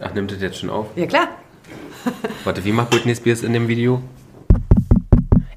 [0.00, 0.86] Ach, nimmt das jetzt schon auf?
[0.96, 1.28] Ja, klar.
[2.44, 4.02] Warte, wie macht Britney Spears in dem Video?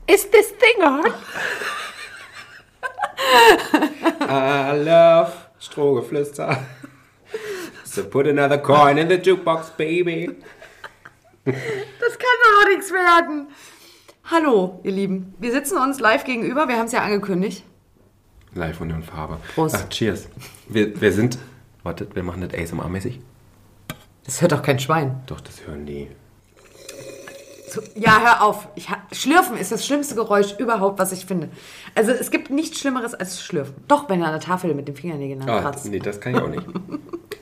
[0.07, 1.05] Is this thing on?
[4.21, 6.57] I love Strohgeflüster.
[7.83, 10.35] So put another coin in the jukebox, baby.
[11.45, 13.47] Das kann doch nichts werden.
[14.25, 15.33] Hallo, ihr Lieben.
[15.39, 16.67] Wir sitzen uns live gegenüber.
[16.67, 17.63] Wir haben es ja angekündigt.
[18.53, 19.37] Live und in Farbe.
[19.55, 19.75] Prost.
[19.75, 20.27] Ach, cheers.
[20.67, 21.37] Wir, wir sind.
[21.83, 23.19] Wartet, wir machen das ASMR-mäßig.
[24.31, 25.19] Das hört doch kein Schwein.
[25.25, 26.07] Doch, das hören die.
[27.67, 28.69] So, ja, hör auf.
[28.75, 31.49] Ich Schlürfen ist das schlimmste Geräusch überhaupt, was ich finde.
[31.95, 33.75] Also es gibt nichts Schlimmeres als Schlürfen.
[33.89, 35.85] Doch, wenn er an der Tafel mit den Fingernägeln Ah, kratzt.
[35.87, 36.63] nee, das kann ich auch nicht.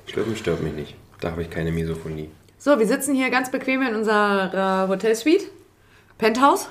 [0.08, 0.96] Schlürfen stört mich nicht.
[1.22, 2.32] Da habe ich keine Misophonie.
[2.58, 5.46] So, wir sitzen hier ganz bequem in unserer Hotelsuite.
[6.18, 6.70] Penthouse.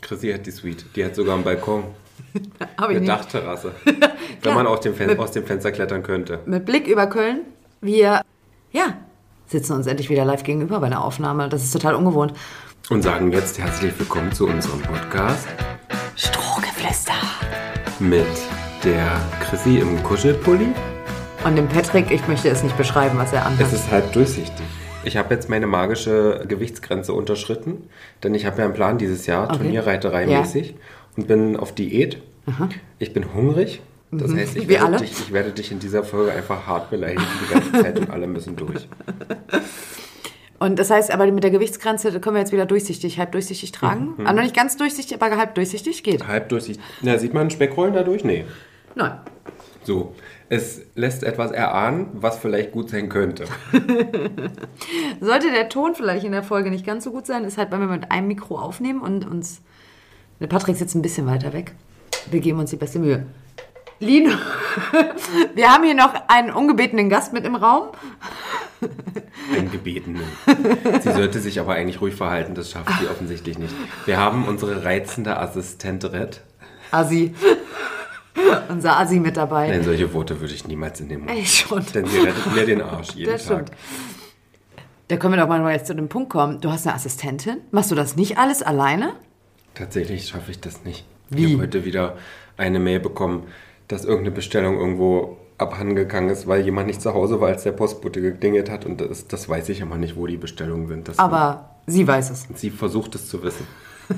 [0.00, 0.86] Chrissy hat die Suite.
[0.96, 1.84] Die hat sogar einen Balkon.
[2.78, 3.08] Habe ich Eine nicht.
[3.10, 3.72] Dachterrasse.
[4.42, 6.38] Wenn man aus dem Fen aus dem Fenster klettern könnte.
[6.46, 7.40] Mit Blick über Köln.
[7.82, 8.22] Wir,
[8.72, 8.96] ja,
[9.50, 11.48] sitzen uns endlich wieder live gegenüber bei einer Aufnahme.
[11.48, 12.32] Das ist total ungewohnt.
[12.88, 15.48] Und sagen jetzt herzlich willkommen zu unserem Podcast
[16.16, 17.12] Strohgeflüster.
[17.98, 18.26] mit
[18.84, 20.68] der Chrissy im Kuschelpulli.
[21.44, 23.60] Und dem Patrick, ich möchte es nicht beschreiben, was er anhat.
[23.60, 24.64] Es ist halb durchsichtig.
[25.02, 27.88] Ich habe jetzt meine magische Gewichtsgrenze unterschritten,
[28.22, 29.56] denn ich habe ja einen Plan dieses Jahr, Okay.
[29.58, 30.74] Turnierreiterei mäßig,
[31.16, 32.22] und bin auf Diät.
[32.98, 33.80] Ich bin hungrig.
[34.12, 34.70] Das heißt, ich Mhm.
[34.70, 38.10] Werde, dich, ich werde dich in dieser Folge einfach hart beleidigen die ganze Zeit und
[38.10, 38.88] alle müssen durch.
[40.62, 44.14] Und das heißt aber mit der Gewichtsgrenze können wir jetzt wieder durchsichtig, halb durchsichtig tragen.
[44.18, 44.26] Mhm.
[44.26, 46.26] Aber noch nicht ganz durchsichtig, aber halb durchsichtig geht.
[46.26, 46.84] Halb durchsichtig.
[47.00, 48.24] Na, sieht man Speckrollen dadurch?
[48.24, 48.44] Nee.
[48.94, 49.12] Nein.
[49.84, 50.14] So,
[50.50, 53.46] es lässt etwas erahnen, was vielleicht gut sein könnte.
[55.20, 57.80] Sollte der Ton vielleicht in der Folge nicht ganz so gut sein, ist halt, wenn
[57.80, 59.62] wir mit einem Mikro aufnehmen und uns.
[60.40, 61.72] Der Patrick sitzt ein bisschen weiter weg.
[62.30, 63.24] Wir geben uns die beste Mühe.
[64.00, 64.30] Lino,
[65.54, 67.88] wir haben hier noch einen ungebetenen Gast mit im Raum.
[69.54, 70.22] Ein Gebetenen.
[71.02, 73.74] Sie sollte sich aber eigentlich ruhig verhalten, das schafft sie offensichtlich nicht.
[74.06, 76.28] Wir haben unsere reizende Assistentin.
[76.90, 77.34] Asi.
[78.68, 79.68] Unser Asi mit dabei.
[79.68, 81.30] Nein, solche Worte würde ich niemals in den Mund.
[81.32, 81.84] Ey, schon.
[81.92, 83.66] Denn sie rettet mir den Arsch jeden Das Tag.
[83.66, 83.78] stimmt.
[85.08, 86.60] Da können wir doch mal jetzt zu dem Punkt kommen.
[86.60, 87.58] Du hast eine Assistentin.
[87.72, 89.12] Machst du das nicht alles alleine?
[89.74, 91.04] Tatsächlich schaffe ich das nicht.
[91.28, 91.44] Wie?
[91.46, 92.16] Ich habe heute wieder
[92.56, 93.46] eine Mail bekommen,
[93.92, 98.20] dass irgendeine Bestellung irgendwo abhandengegangen ist, weil jemand nicht zu Hause war, als der Postbote
[98.20, 98.86] geklingelt hat.
[98.86, 101.08] Und das, das weiß ich immer nicht, wo die Bestellungen sind.
[101.08, 102.46] Das Aber sie weiß es.
[102.54, 103.66] sie versucht es zu wissen.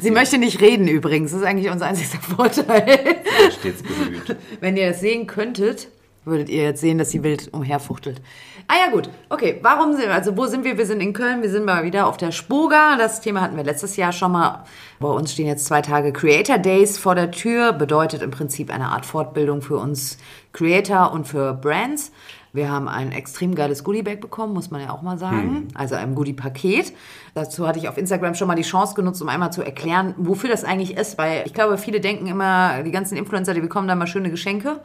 [0.00, 1.30] Sie möchte nicht reden übrigens.
[1.30, 3.16] Das ist eigentlich unser einziger Vorteil.
[3.58, 4.36] Stets bemüht.
[4.60, 5.88] Wenn ihr das sehen könntet,
[6.26, 8.20] würdet ihr jetzt sehen, dass sie wild umherfuchtelt.
[8.68, 9.08] Ah ja, gut.
[9.30, 10.12] Okay, warum sind wir?
[10.12, 10.76] Also, wo sind wir?
[10.76, 11.40] Wir sind in Köln.
[11.40, 12.96] Wir sind mal wieder auf der Spoga.
[12.98, 14.64] Das Thema hatten wir letztes Jahr schon mal.
[14.98, 17.72] Bei uns stehen jetzt zwei Tage Creator Days vor der Tür.
[17.72, 20.18] Bedeutet im Prinzip eine Art Fortbildung für uns
[20.52, 22.10] Creator und für Brands.
[22.52, 25.68] Wir haben ein extrem geiles Goodiebag bekommen, muss man ja auch mal sagen.
[25.74, 26.94] Also ein Goodie-Paket.
[27.34, 30.48] Dazu hatte ich auf Instagram schon mal die Chance genutzt, um einmal zu erklären, wofür
[30.48, 31.18] das eigentlich ist.
[31.18, 34.80] Weil ich glaube, viele denken immer, die ganzen Influencer, die bekommen da mal schöne Geschenke.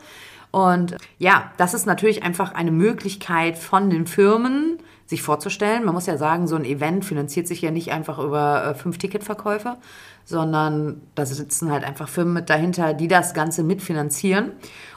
[0.51, 4.79] Und ja, das ist natürlich einfach eine Möglichkeit von den Firmen,
[5.11, 5.83] sich vorzustellen.
[5.85, 8.97] Man muss ja sagen, so ein Event finanziert sich ja nicht einfach über äh, fünf
[8.97, 9.77] Ticketverkäufe,
[10.25, 14.51] sondern da sitzen halt einfach Firmen mit dahinter, die das Ganze mitfinanzieren.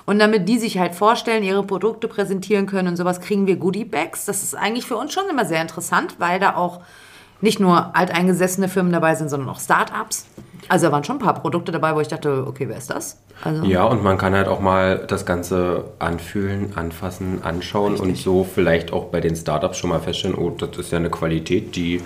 [0.07, 4.25] Und damit die sich halt vorstellen, ihre Produkte präsentieren können und sowas, kriegen wir Goodie-Bags.
[4.25, 6.81] Das ist eigentlich für uns schon immer sehr interessant, weil da auch
[7.45, 10.27] nicht nur alteingesessene Firmen dabei sind, sondern auch Startups.
[10.69, 13.21] Also da waren schon ein paar Produkte dabei, wo ich dachte, okay, wer ist das?
[13.43, 18.45] Also, Ja, und man kann halt auch mal das Ganze anfühlen, anfassen, anschauen und so
[18.45, 22.03] vielleicht auch bei den Startups schon mal feststellen, oh, das ist ja eine Qualität, die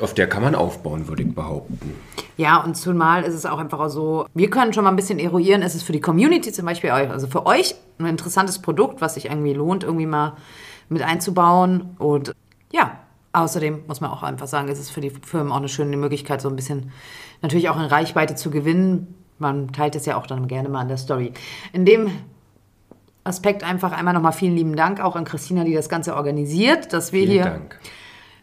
[0.00, 1.94] auf der kann man aufbauen, würde ich behaupten.
[2.36, 5.62] Ja, und zumal ist es auch einfach so, wir können schon mal ein bisschen eruieren,
[5.62, 9.26] ist es für die Community zum Beispiel, also für euch ein interessantes Produkt, was sich
[9.26, 10.32] irgendwie lohnt, irgendwie mal
[10.88, 11.94] mit einzubauen.
[11.98, 12.34] Und
[12.72, 12.98] ja,
[13.42, 16.40] außerdem muss man auch einfach sagen, ist es für die Firmen auch eine schöne Möglichkeit,
[16.40, 16.92] so ein bisschen
[17.42, 19.14] natürlich auch in Reichweite zu gewinnen.
[19.38, 21.32] Man teilt es ja auch dann gerne mal in der Story.
[21.72, 22.10] In dem
[23.24, 27.12] Aspekt einfach einmal nochmal vielen lieben Dank auch an Christina, die das Ganze organisiert, dass
[27.12, 27.78] wir Vielen hier Dank.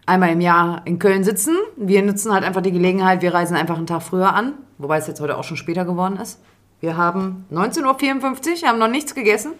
[0.05, 1.55] einmal im Jahr in Köln sitzen.
[1.75, 5.07] Wir nutzen halt einfach die Gelegenheit, wir reisen einfach einen Tag früher an, wobei es
[5.07, 6.39] jetzt heute auch schon später geworden ist.
[6.79, 9.53] Wir haben 19.54 Uhr, haben noch nichts gegessen.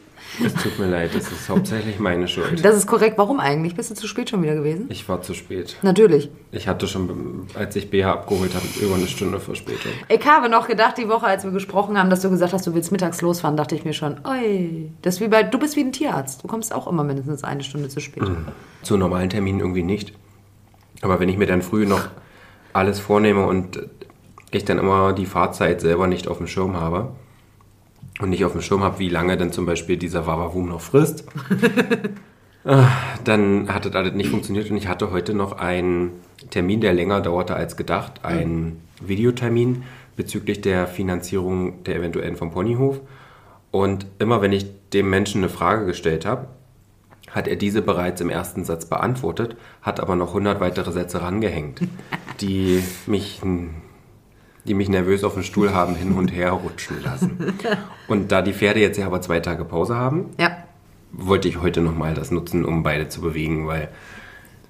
[0.44, 2.64] Es tut mir leid, das ist hauptsächlich meine Schuld.
[2.64, 3.18] Das ist korrekt.
[3.18, 3.76] Warum eigentlich?
[3.76, 4.86] Bist du zu spät schon wieder gewesen?
[4.90, 5.78] Ich war zu spät.
[5.82, 6.30] Natürlich.
[6.52, 9.92] Ich hatte schon, als ich BH abgeholt habe, über eine Stunde Verspätung.
[10.10, 12.74] Ich habe noch gedacht, die Woche, als wir gesprochen haben, dass du gesagt hast, du
[12.74, 15.92] willst mittags losfahren, dachte ich mir schon, oi, das wie bei, du bist wie ein
[15.92, 16.44] Tierarzt.
[16.44, 18.24] Du kommst auch immer mindestens eine Stunde zu spät.
[18.82, 20.14] Zu normalen Terminen irgendwie nicht.
[21.02, 22.08] Aber wenn ich mir dann früh noch
[22.74, 23.80] alles vornehme und
[24.52, 27.12] ich dann immer die Fahrzeit selber nicht auf dem Schirm habe
[28.20, 31.26] und nicht auf dem Schirm habe, wie lange dann zum Beispiel dieser Wawawum noch frisst,
[33.24, 36.14] Dann hat das alles nicht funktioniert und ich hatte heute noch einen
[36.50, 39.84] Termin, der länger dauerte als gedacht, einen Videotermin
[40.16, 43.02] bezüglich der Finanzierung der eventuellen vom Ponyhof.
[43.70, 46.48] Und immer wenn ich dem Menschen eine Frage gestellt habe,
[47.30, 51.82] hat er diese bereits im ersten Satz beantwortet, hat aber noch 100 weitere Sätze rangehängt,
[52.42, 53.42] die mich,
[54.68, 57.54] die mich nervös auf den Stuhl haben hin und her rutschen lassen.
[58.08, 60.58] Und da die Pferde jetzt ja aber zwei Tage Pause haben, Ja.
[61.12, 63.90] wollte ich heute nochmal das nutzen, um beide zu bewegen, weil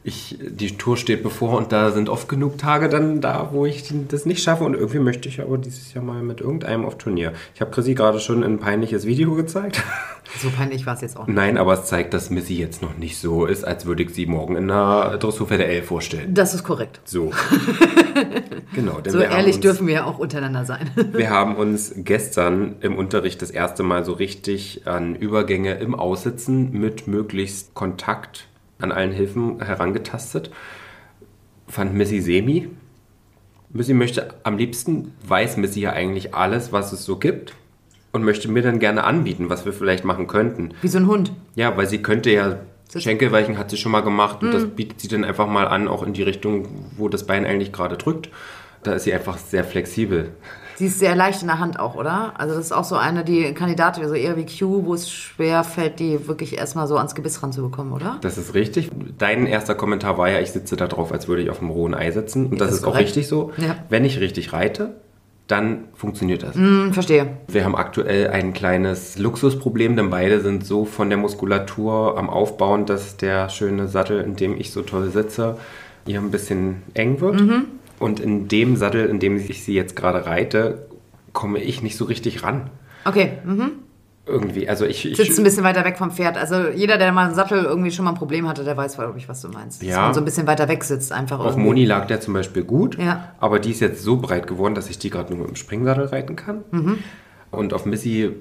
[0.05, 3.91] ich, die Tour steht bevor und da sind oft genug Tage dann da, wo ich
[4.07, 7.33] das nicht schaffe und irgendwie möchte ich aber dieses Jahr mal mit irgendeinem auf Turnier.
[7.55, 9.81] Ich habe Chrissy gerade schon ein peinliches Video gezeigt.
[10.41, 11.27] So peinlich war es jetzt auch.
[11.27, 11.35] nicht.
[11.35, 14.25] Nein, aber es zeigt, dass Missy jetzt noch nicht so ist, als würde ich sie
[14.25, 16.33] morgen in einer Dressurpferde L vorstellen.
[16.33, 16.99] Das ist korrekt.
[17.05, 17.31] So.
[18.73, 18.97] genau.
[19.07, 20.89] So ehrlich uns- dürfen wir ja auch untereinander sein.
[21.13, 26.71] wir haben uns gestern im Unterricht das erste Mal so richtig an Übergänge im Aussitzen
[26.71, 28.47] mit möglichst Kontakt
[28.79, 30.51] an allen Hilfen herangetastet.
[31.67, 32.69] Fand Missy semi.
[33.69, 37.53] Missy möchte am liebsten, weiß Missy ja eigentlich alles, was es so gibt
[38.11, 40.73] und möchte mir dann gerne anbieten, was wir vielleicht machen könnten.
[40.81, 41.33] Wie so ein Hund.
[41.55, 42.59] Ja, weil sie könnte ja
[42.95, 46.03] Schenkelweichen hat sie schon mal gemacht und das bietet sie dann einfach mal an, auch
[46.03, 46.67] in die Richtung,
[46.97, 48.29] wo das Bein eigentlich gerade drückt.
[48.83, 50.31] Da ist sie einfach sehr flexibel.
[50.75, 52.33] Sie ist sehr leicht in der Hand auch, oder?
[52.37, 55.63] Also das ist auch so eine, die Kandidatin, so eher wie Q, wo es schwer
[55.63, 58.17] fällt, die wirklich erstmal so ans Gebiss ranzubekommen, oder?
[58.21, 58.91] Das ist richtig.
[59.17, 61.93] Dein erster Kommentar war ja, ich sitze da drauf, als würde ich auf dem rohen
[61.93, 62.47] Ei sitzen.
[62.47, 63.07] Und das, Das ist ist auch korrekt.
[63.07, 63.51] richtig so.
[63.57, 63.77] Ja.
[63.89, 64.95] Wenn ich richtig reite,
[65.47, 66.55] dann funktioniert das.
[66.55, 67.37] Hm, verstehe.
[67.47, 72.85] Wir haben aktuell ein kleines Luxusproblem, denn beide sind so von der Muskulatur am Aufbauen,
[72.87, 75.57] dass der schöne Sattel, in dem ich so toll sitze,
[76.07, 77.41] ihr ein bisschen eng wird.
[77.99, 80.87] Und in dem Sattel, in dem ich sie jetzt gerade reite,
[81.33, 82.69] komme ich nicht so richtig ran.
[83.05, 83.71] Okay, mhm.
[84.27, 84.67] Irgendwie.
[84.67, 86.35] Also ich, ich sitzt ein bisschen weiter weg vom Pferd.
[86.35, 89.17] Also jeder, der mal einen Sattel irgendwie schon mal ein Problem hatte, der weiß, glaube
[89.19, 89.81] ich, was du meinst.
[89.83, 90.01] Dass Ja.
[90.01, 91.63] man so ein bisschen weiter weg sitzt einfach Auf irgendwie.
[91.63, 93.35] Moni lag der zum Beispiel gut, Ja.
[93.39, 96.05] aber die ist jetzt so breit geworden, dass ich die gerade nur mit dem Springsattel
[96.05, 96.63] reiten kann.
[96.71, 96.97] Mhm.
[97.51, 98.31] Und auf Missy,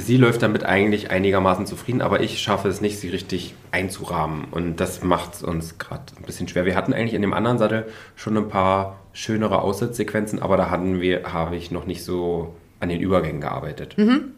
[0.00, 4.44] sie läuft damit eigentlich einigermaßen zufrieden, aber ich schaffe es nicht, sie richtig einzurahmen.
[4.50, 6.64] Und das macht es uns gerade ein bisschen schwer.
[6.64, 7.86] Wir hatten eigentlich in dem anderen Sattel
[8.16, 12.88] schon ein paar schönere Aussatzsequenzen, aber da hatten wir, habe ich noch nicht so an
[12.88, 13.96] den Übergängen gearbeitet.
[13.98, 14.32] Mhm.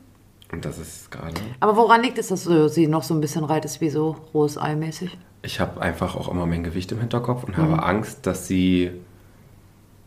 [0.52, 1.34] Und das ist gerade.
[1.60, 4.74] Aber woran liegt es, dass sie noch so ein bisschen reitest wie so rohes Ei
[4.74, 5.16] mäßig?
[5.42, 7.62] Ich habe einfach auch immer mein Gewicht im Hinterkopf und Mhm.
[7.62, 8.90] habe Angst, dass sie.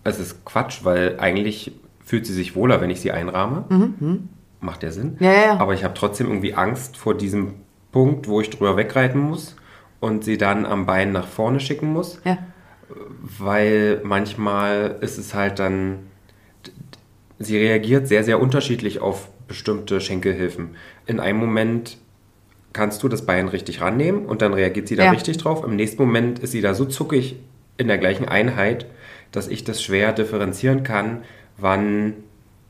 [0.03, 1.71] Es ist Quatsch, weil eigentlich
[2.03, 3.63] fühlt sie sich wohler, wenn ich sie einrahme.
[4.63, 5.17] Macht ja Sinn.
[5.19, 5.57] Ja, ja, ja.
[5.57, 7.55] Aber ich habe trotzdem irgendwie Angst vor diesem
[7.91, 9.55] Punkt, wo ich drüber wegreiten muss
[9.99, 12.37] und sie dann am Bein nach vorne schicken muss, Ja.
[13.21, 15.99] weil manchmal ist es halt dann.
[17.39, 20.75] Sie reagiert sehr, sehr unterschiedlich auf bestimmte Schenkelhilfen.
[21.05, 21.97] In einem Moment
[22.71, 25.11] kannst du das Bein richtig rannehmen und dann reagiert sie da Ja.
[25.11, 25.63] richtig drauf.
[25.63, 27.35] Im nächsten Moment ist sie da so zuckig
[27.77, 28.85] in der gleichen Einheit,
[29.31, 31.23] dass ich das schwer differenzieren kann,
[31.57, 32.13] wann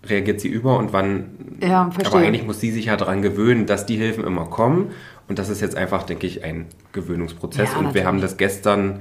[0.05, 1.57] reagiert sie über und wann.
[1.61, 2.19] Ja, verstehe.
[2.19, 4.91] Aber eigentlich muss sie sich ja daran gewöhnen, dass die Hilfen immer kommen.
[5.27, 7.69] Und das ist jetzt einfach, denke ich, ein Gewöhnungsprozess.
[7.71, 8.05] Ja, und wir natürlich.
[8.05, 8.99] haben das gestern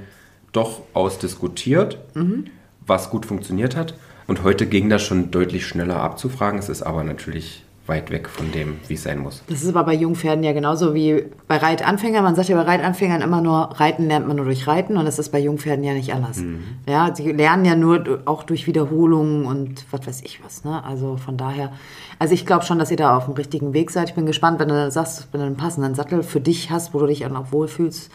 [0.53, 2.45] doch ausdiskutiert, Mhm.
[2.85, 3.95] was gut funktioniert hat.
[4.27, 6.59] Und heute ging das schon deutlich schneller abzufragen.
[6.59, 9.43] Es ist aber natürlich weit weg von dem, wie es sein muss.
[9.47, 12.23] Das ist aber bei Jungpferden ja genauso wie bei Reitanfängern.
[12.23, 15.19] Man sagt ja bei Reitanfängern immer nur, Reiten lernt man nur durch Reiten und das
[15.19, 16.41] ist bei Jungpferden ja nicht anders.
[16.87, 20.63] Ja, sie lernen ja nur auch durch Wiederholungen und was weiß ich was.
[20.63, 20.81] Ne?
[20.83, 21.73] Also von daher,
[22.19, 24.09] also ich glaube schon, dass ihr da auf dem richtigen Weg seid.
[24.09, 26.99] Ich bin gespannt, wenn du sagst, wenn du einen passenden Sattel für dich hast, wo
[26.99, 28.09] du dich dann auch wohlfühlst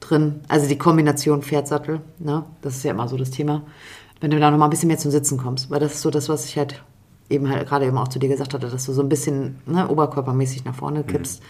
[0.00, 0.40] drin.
[0.48, 2.44] Also die Kombination Pferdsattel, ne?
[2.62, 3.62] das ist ja immer so das Thema.
[4.20, 6.10] Wenn du da noch mal ein bisschen mehr zum Sitzen kommst, weil das ist so
[6.10, 6.82] das, was ich halt
[7.32, 9.88] eben halt gerade eben auch zu dir gesagt hatte, dass du so ein bisschen ne,
[9.88, 11.42] oberkörpermäßig nach vorne kippst.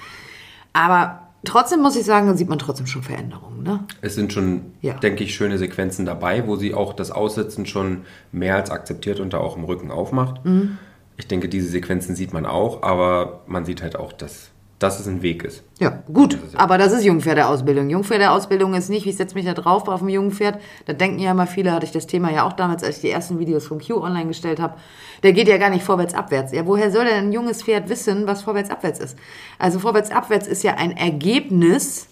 [0.73, 3.63] Aber trotzdem muss ich sagen, dann sieht man trotzdem schon Veränderungen.
[3.63, 3.81] Ne?
[4.01, 4.95] Es sind schon, Ja.
[4.95, 9.33] denke ich, schöne Sequenzen dabei, wo sie auch das Aussitzen schon mehr als akzeptiert und
[9.33, 10.45] da auch im Rücken aufmacht.
[10.45, 10.79] Mhm.
[11.19, 14.49] Ich denke, diese Sequenzen sieht man auch, aber man sieht halt auch, dass,
[14.83, 15.63] dass es ein Weg ist.
[15.79, 16.39] Ja, gut.
[16.55, 17.89] Aber das ist Jungpferdeausbildung.
[17.89, 20.61] Jungpferdeausbildung ist nicht, ich setze mich da drauf auf dem Jungpferd.
[20.87, 23.11] Da denken ja immer viele, hatte ich das Thema ja auch damals, als ich die
[23.11, 24.75] ersten Videos vom Q online gestellt habe.
[25.23, 26.53] Der geht ja gar nicht vorwärts abwärts.
[26.53, 29.17] Ja, woher soll denn ein junges Pferd wissen, was vorwärts abwärts ist?
[29.59, 32.09] Also vorwärts abwärts ist ja ein Ergebnis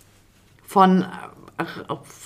[0.64, 1.64] von äh,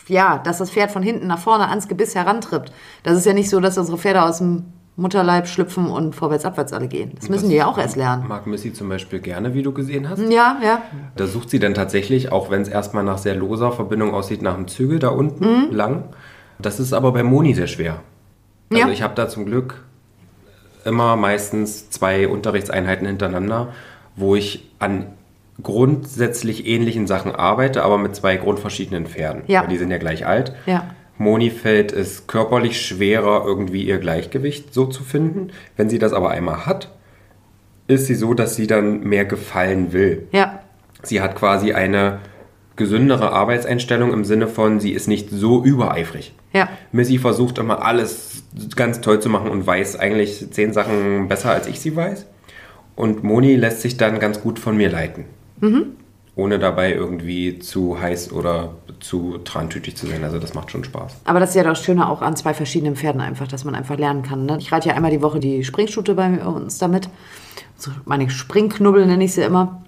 [0.08, 2.70] ja, dass das Pferd von hinten nach vorne ans Gebiss herantrippt.
[3.02, 6.72] Das ist ja nicht so, dass unsere Pferde aus dem Mutterleib schlüpfen und vorwärts abwärts
[6.72, 7.12] alle gehen.
[7.18, 8.28] Das müssen die ja auch erst lernen.
[8.28, 10.20] Mag Missy zum Beispiel gerne, wie du gesehen hast.
[10.30, 10.82] Ja, ja.
[11.16, 14.54] Da sucht sie dann tatsächlich, auch wenn es erstmal nach sehr loser Verbindung aussieht, nach
[14.54, 15.74] dem Zügel da unten Mhm.
[15.74, 16.04] lang.
[16.60, 18.00] Das ist aber bei Moni sehr schwer.
[18.72, 18.92] Also Ja.
[18.92, 19.82] ich habe da zum Glück
[20.84, 23.68] immer meistens zwei Unterrichtseinheiten hintereinander,
[24.16, 25.06] wo ich an
[25.62, 29.42] grundsätzlich ähnlichen Sachen arbeite, aber mit zwei grundverschiedenen Pferden.
[29.46, 29.62] Ja.
[29.62, 30.52] Weil die sind ja gleich alt.
[30.66, 30.84] Ja.
[31.18, 35.50] Moni fällt es körperlich schwerer, irgendwie ihr Gleichgewicht so zu finden.
[35.76, 36.90] Wenn sie das aber einmal hat,
[37.87, 40.26] ist sie so, dass sie dann mehr gefallen will.
[40.33, 40.61] Ja.
[41.02, 42.21] Sie hat quasi eine
[42.76, 46.35] gesündere Arbeitseinstellung im Sinne von, sie ist nicht so übereifrig.
[46.52, 46.68] Ja.
[46.92, 48.42] Missy versucht immer alles
[48.75, 52.26] ganz toll zu machen und weiß eigentlich zehn Sachen besser, als ich sie weiß.
[52.97, 55.25] Und Moni lässt sich dann ganz gut von mir leiten.
[56.37, 60.25] Ohne dabei irgendwie zu heiß oder zu trantütig zu sein.
[60.25, 61.21] Also das macht schon Spaß.
[61.25, 63.97] Aber das ist ja das Schöne auch an zwei verschiedenen Pferden einfach, dass man einfach
[63.97, 64.47] lernen kann.
[64.47, 64.57] Ne?
[64.59, 67.09] Ich reite ja einmal die Woche die Springstute bei uns damit.
[67.76, 69.83] So meine Springknubbel nenne ich sie immer.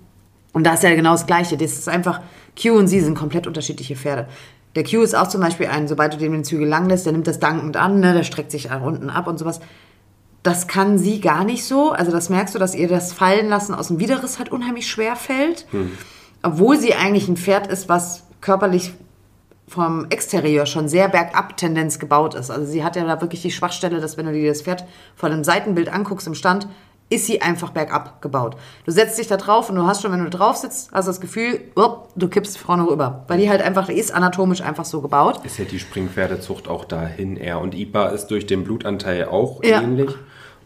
[0.53, 1.57] Und da ist ja genau das Gleiche.
[1.57, 2.21] Das ist einfach,
[2.61, 4.29] Q und sie sind komplett unterschiedliche Pferde.
[4.77, 7.13] Der Q ist auch zum Beispiel ein, sobald du dem den Zügel lang lässt, der
[7.13, 8.13] nimmt das dankend an, ne?
[8.13, 9.61] der streckt sich unten ab und sowas.
[10.43, 11.91] Das kann sie gar nicht so.
[11.91, 15.17] Also das merkst du, dass ihr das Fallen lassen aus dem Widerriss halt unheimlich schwer
[15.17, 15.67] fällt.
[16.47, 18.93] Obwohl sie eigentlich ein Pferd ist, was körperlich
[19.69, 22.51] vom Exterieur schon sehr bergab Tendenz gebaut ist.
[22.51, 24.85] Also sie hat ja da wirklich die Schwachstelle, dass wenn du dir das Pferd
[25.17, 26.69] von einem Seitenbild anguckst im Stand,
[27.09, 28.57] ist sie einfach bergab gebaut.
[28.85, 31.21] Du setzt dich da drauf und du hast schon, wenn du drauf sitzt, hast das
[31.21, 33.25] Gefühl, upp, du kippst vorne rüber.
[33.29, 35.45] Weil die halt einfach, die ist anatomisch einfach so gebaut.
[35.45, 37.61] Ist ja die Springpferdezucht auch dahin eher.
[37.61, 39.83] Und IPA ist durch den Blutanteil auch Ja.
[39.83, 40.15] ähnlich.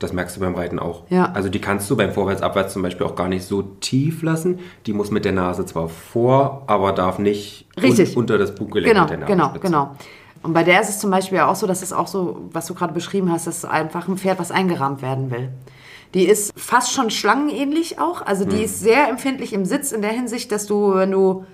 [0.00, 1.02] Das merkst du beim Reiten auch.
[1.10, 1.30] Ja.
[1.32, 4.58] Also die kannst du beim Vorwärts-Abwärts zum Beispiel auch gar nicht so tief lassen.
[4.86, 8.16] Die muss mit der Nase zwar vor, aber darf nicht Richtig.
[8.16, 9.70] un unter das Buggelenk Genau, mit der Nase genau, spitzen.
[9.70, 9.96] genau.
[10.42, 12.64] Und bei der ist es zum Beispiel ja auch so, dass es auch so, was
[12.64, 15.50] du gerade beschrieben hast, das ist einfach ein Pferd, was eingerahmt werden will.
[16.14, 18.24] Die ist fast schon schlangenähnlich auch.
[18.24, 21.44] Also die ist sehr empfindlich im Sitz in der Hinsicht, dass du, wenn du,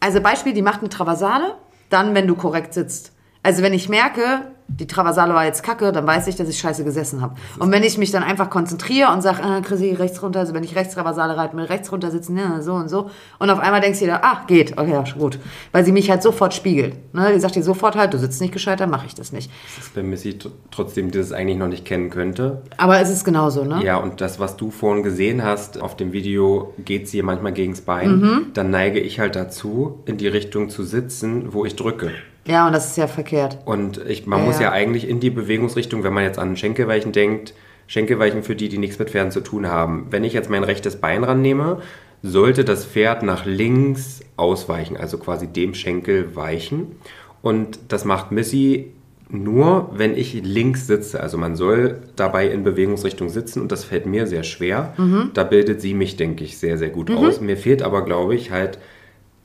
[0.00, 1.56] also Beispiel, die macht eine Traversale,
[1.90, 3.12] dann, wenn du korrekt sitzt.
[3.42, 6.82] Also wenn ich merke, die Traversale war jetzt kacke, dann weiß ich, dass ich scheiße
[6.84, 7.34] gesessen habe.
[7.58, 10.64] Und wenn ich mich dann einfach konzentriere und sage, äh, Chrissy, rechts runter, also wenn
[10.64, 13.10] ich rechts Traversale reite, mit rechts runter sitzen, ja, so und so.
[13.38, 15.38] Und auf einmal denkst du dir, ah, geht, okay, ja, gut.
[15.72, 16.96] Weil sie mich halt sofort spiegelt.
[17.14, 17.32] Ne?
[17.34, 19.50] Die sagt dir sofort halt, du sitzt nicht gescheit, dann mache ich das nicht.
[19.76, 22.62] Das ist bei Missy tr- trotzdem, die das eigentlich noch nicht kennen könnte.
[22.76, 23.84] Aber es ist genauso, ne?
[23.84, 27.82] Ja, und das, was du vorhin gesehen hast, auf dem Video geht sie manchmal gegens
[27.82, 28.46] Bein, Mhm.
[28.54, 32.10] dann neige ich halt dazu, in die Richtung zu sitzen, wo ich drücke.
[32.46, 33.58] Ja, und das ist ja verkehrt.
[33.64, 34.72] Und ich, man Ja, muss ja ja.
[34.72, 37.54] eigentlich in die Bewegungsrichtung, wenn man jetzt an Schenkelweichen denkt,
[37.88, 40.06] Schenkelweichen für die, die nichts mit Pferden zu tun haben.
[40.10, 41.80] Wenn ich jetzt mein rechtes Bein rannehme,
[42.22, 46.96] sollte das Pferd nach links ausweichen, also quasi dem Schenkel weichen.
[47.42, 48.92] Und das macht Missy
[49.28, 51.20] nur, wenn ich links sitze.
[51.20, 54.94] Also man soll dabei in Bewegungsrichtung sitzen und das fällt mir sehr schwer.
[54.96, 55.30] Mhm.
[55.34, 57.40] Da bildet sie mich, denke ich, sehr, sehr gut aus.
[57.40, 58.78] Mir fehlt aber, glaube ich, halt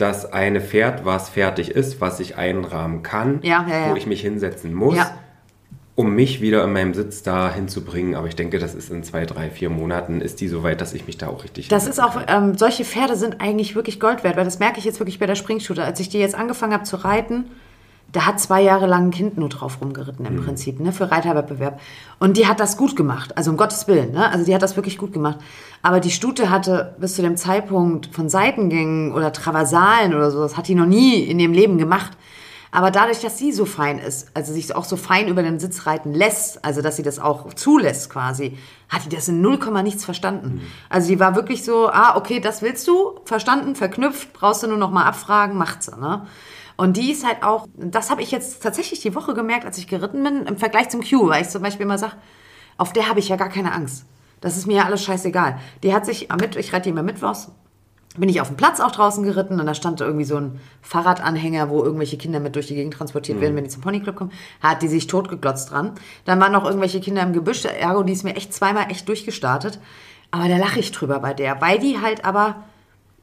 [0.02, 3.92] das eine Pferd, was fertig ist, was ich einrahmen kann, Ja, ja, ja.
[3.92, 4.98] wo ich mich hinsetzen muss,
[5.96, 8.16] um mich wieder in meinem Sitz da hinzubringen.
[8.16, 10.94] Aber ich denke, das ist in zwei, drei, vier Monaten ist die so weit, dass
[10.94, 14.24] ich mich da auch richtig Das ist auch, ähm, solche Pferde sind eigentlich wirklich Gold
[14.24, 15.84] wert, weil das merke ich jetzt wirklich bei der Springshooter.
[15.84, 17.46] Als ich die jetzt angefangen habe zu reiten,
[18.12, 21.80] da hat zwei Jahre lang ein Kind nur drauf rumgeritten im Prinzip, ne, für Reiterwettbewerb.
[22.20, 24.76] Und die hat das gut gemacht, also um Gottes Willen, ne, also die hat das
[24.76, 25.40] wirklich gut gemacht.
[25.82, 30.58] Aber die Stute hatte bis zu dem Zeitpunkt von Seitengängen oder Traversalen oder so, das
[30.58, 32.12] hat die noch nie in ihrem Leben gemacht.
[32.74, 35.86] Aber dadurch, dass sie so fein ist, also sich auch so fein über den Sitz
[35.86, 40.06] reiten lässt, also dass sie das auch zulässt quasi, hat die das in 0, nichts
[40.06, 40.62] verstanden.
[40.88, 44.78] Also die war wirklich so, ah, okay, das willst du, verstanden, verknüpft, brauchst du nur
[44.78, 46.26] noch mal abfragen, macht sie, ne?
[46.82, 49.86] Und die ist halt auch, das habe ich jetzt tatsächlich die Woche gemerkt, als ich
[49.86, 52.14] geritten bin, im Vergleich zum Q, weil ich zum Beispiel immer sage,
[52.80, 54.08] auf der habe ich ja gar keine Angst.
[54.40, 55.60] Das ist mir ja alles scheißegal.
[55.84, 57.52] Die hat sich, am Mitt- ich reite die immer mittwochs,
[58.18, 61.70] bin ich auf dem Platz auch draußen geritten und da stand irgendwie so ein Fahrradanhänger,
[61.70, 64.82] wo irgendwelche Kinder mit durch die Gegend transportiert werden, wenn die zum Ponyclub kommen, hat
[64.82, 65.92] die sich totgeglotzt dran.
[66.26, 69.80] Dann waren noch irgendwelche Kinder im Gebüsch, ergo, die ist mir echt zweimal echt durchgestartet.
[70.32, 72.64] Aber da lache ich drüber bei der, weil die halt aber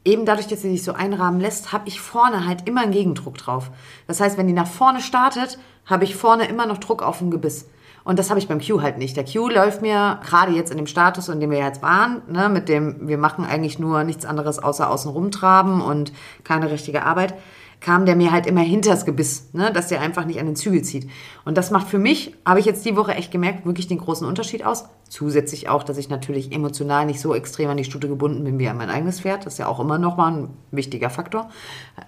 [0.05, 3.37] eben dadurch, dass sie sich so einrahmen lässt, habe ich vorne halt immer einen Gegendruck
[3.37, 3.69] drauf.
[4.07, 7.31] Das heißt, wenn die nach vorne startet, habe ich vorne immer noch Druck auf dem
[7.31, 7.67] Gebiss.
[8.03, 9.17] Und das habe ich beim Q halt nicht.
[9.17, 12.49] Der Q läuft mir gerade jetzt in dem Status, in dem wir jetzt waren, ne,
[12.49, 16.11] mit dem wir machen eigentlich nur nichts anderes außer außen rumtraben und
[16.43, 17.35] keine richtige Arbeit,
[17.81, 20.81] kam der mir halt immer hinters Gebiss, ne, dass der einfach nicht an den Zügel
[20.81, 21.09] zieht.
[21.45, 24.27] Und das macht für mich, habe ich jetzt die Woche echt gemerkt, wirklich den großen
[24.27, 24.85] Unterschied aus.
[25.07, 28.67] Zusätzlich auch, dass ich natürlich emotional nicht so extrem an die Stute gebunden bin wie
[28.67, 29.45] an mein eigenes Pferd.
[29.45, 31.49] Das ist ja auch immer noch mal ein wichtiger Faktor.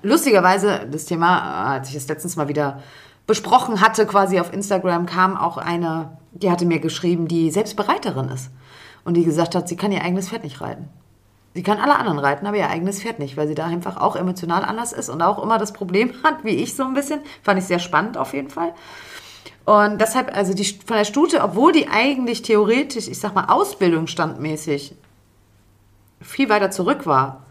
[0.03, 2.81] Lustigerweise, das Thema, äh, als ich es letztens mal wieder
[3.25, 8.27] besprochen hatte, quasi auf Instagram, kam auch eine, die hatte mir geschrieben, die selbst Bereiterin
[8.29, 8.51] ist.
[9.03, 10.89] Und die gesagt hat, sie kann ihr eigenes Pferd nicht reiten.
[11.53, 14.15] Sie kann alle anderen reiten, aber ihr eigenes Pferd nicht, weil sie da einfach auch
[14.15, 17.19] emotional anders ist und auch immer das Problem hat, wie ich so ein bisschen.
[17.43, 18.73] Fand ich sehr spannend auf jeden Fall.
[19.65, 24.95] Und deshalb, also die von der Stute, obwohl die eigentlich theoretisch, ich sag mal, ausbildungsstandmäßig
[26.21, 27.43] viel weiter zurück war,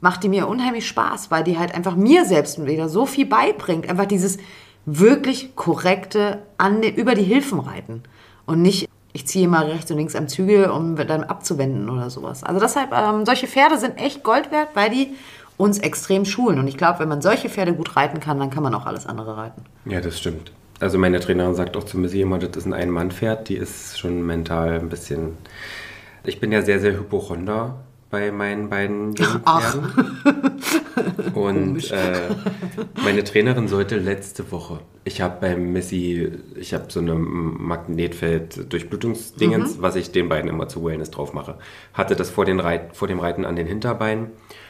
[0.00, 3.88] macht die mir unheimlich Spaß, weil die halt einfach mir selbst wieder so viel beibringt.
[3.88, 4.38] Einfach dieses
[4.86, 8.02] wirklich korrekte an über die Hilfen reiten
[8.46, 12.42] und nicht ich ziehe mal rechts und links am Zügel, um dann abzuwenden oder sowas.
[12.44, 15.14] Also deshalb, ähm, solche Pferde sind echt Gold wert, weil die
[15.58, 16.58] uns extrem schulen.
[16.58, 19.06] Und ich glaube, wenn man solche Pferde gut reiten kann, dann kann man auch alles
[19.06, 19.62] andere reiten.
[19.84, 20.52] Ja, das stimmt.
[20.80, 24.26] Also meine Trainerin sagt auch zu Missy immer, das ist ein Ein-Mann-Pferd, die ist schon
[24.26, 25.36] mental ein bisschen...
[26.24, 27.76] Ich bin ja sehr, sehr Hypochonder
[28.12, 29.16] bei meinen beiden.
[29.16, 29.40] Pferden.
[31.34, 32.28] Und äh,
[33.02, 39.96] meine Trainerin sollte letzte Woche, ich habe bei Missy, ich habe so eine Magnetfeld-Durchblutungsdingens, was
[39.96, 41.56] ich den beiden immer zu Wellness drauf mache.
[41.94, 44.26] Hatte das vor, den Reit, vor dem Reiten an den Hinterbeinen,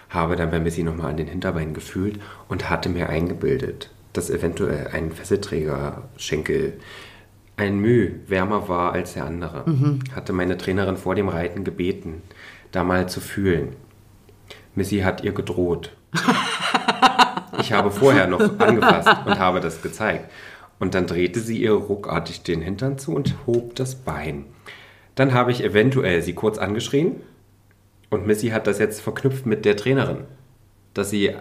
[0.09, 4.91] habe dann bei Missy nochmal an den Hinterbeinen gefühlt und hatte mir eingebildet, dass eventuell
[4.93, 6.75] ein Fesselträgerschenkel
[7.57, 9.65] ein Mühe wärmer war als der andere.
[10.15, 12.23] Hatte meine Trainerin vor dem Reiten gebeten,
[12.73, 13.77] da mal zu fühlen.
[14.75, 15.93] Missy hat ihr gedroht.
[17.61, 20.31] Ich habe vorher noch angefasst und habe das gezeigt.
[20.81, 24.47] Und dann drehte sie ihr ruckartig den Hintern zu und hob das Bein.
[25.15, 27.17] Dann habe ich eventuell sie kurz angeschrien
[28.11, 30.25] und Missy hat das jetzt verknüpft mit der Trainerin,
[30.95, 31.33] dass sie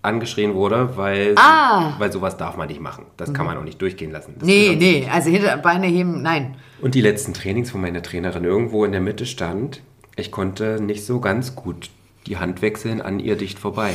[0.00, 1.94] angeschrien wurde, weil, Ah.
[1.98, 3.04] weil sowas darf man nicht machen.
[3.16, 4.36] Das kann man auch nicht durchgehen lassen.
[4.38, 6.54] Das Nee, nee, also Hinterbeine heben, nein.
[6.80, 9.82] und die letzten Trainings, wo meine Trainerin irgendwo in der Mitte stand,
[10.18, 11.90] ich konnte nicht so ganz gut
[12.26, 13.92] die Hand wechseln an ihr dicht vorbei.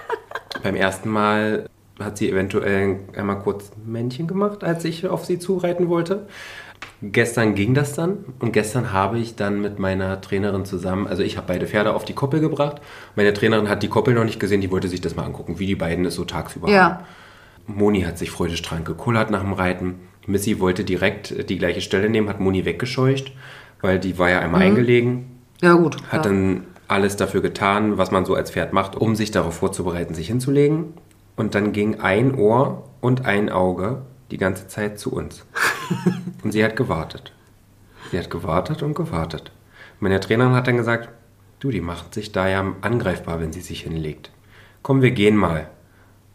[0.62, 1.68] Beim ersten Mal
[2.00, 6.26] hat sie eventuell einmal kurz ein Männchen gemacht, als ich auf sie zureiten wollte.
[7.02, 11.36] Gestern ging das dann und gestern habe ich dann mit meiner Trainerin zusammen, also ich
[11.36, 12.80] habe beide Pferde auf die Koppel gebracht.
[13.16, 15.66] Meine Trainerin hat die Koppel noch nicht gesehen, die wollte sich das mal angucken, wie
[15.66, 16.74] die beiden es so tagsüber haben.
[16.74, 17.06] Ja.
[17.66, 19.96] Moni hat sich freudestrahlend gekullert nach dem Reiten.
[20.26, 23.32] Missy wollte direkt die gleiche Stelle nehmen, hat Moni weggescheucht,
[23.80, 25.35] weil die war ja einmal eingelegen.
[25.62, 25.96] Ja, gut.
[26.10, 26.30] Hat ja.
[26.30, 30.28] dann alles dafür getan, was man so als Pferd macht, um sich darauf vorzubereiten, sich
[30.28, 30.94] hinzulegen.
[31.36, 35.44] Und dann ging ein Ohr und ein Auge die ganze Zeit zu uns.
[36.42, 37.32] und sie hat gewartet.
[38.10, 39.52] Sie hat gewartet und gewartet.
[40.00, 41.08] Meine Trainerin hat dann gesagt,
[41.58, 44.30] du, die macht sich da ja angreifbar, wenn sie sich hinlegt.
[44.82, 45.68] Komm, wir gehen mal.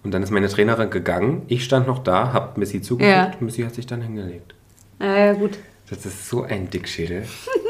[0.04, 1.44] Und dann ist meine Trainerin gegangen.
[1.48, 3.12] Ich stand noch da, hab Missy zugeguckt.
[3.12, 3.32] Ja.
[3.40, 4.56] Missy hat sich dann hingelegt.
[5.00, 5.58] Ja, ja, gut.
[5.90, 7.26] Das ist so ein Dickschädel.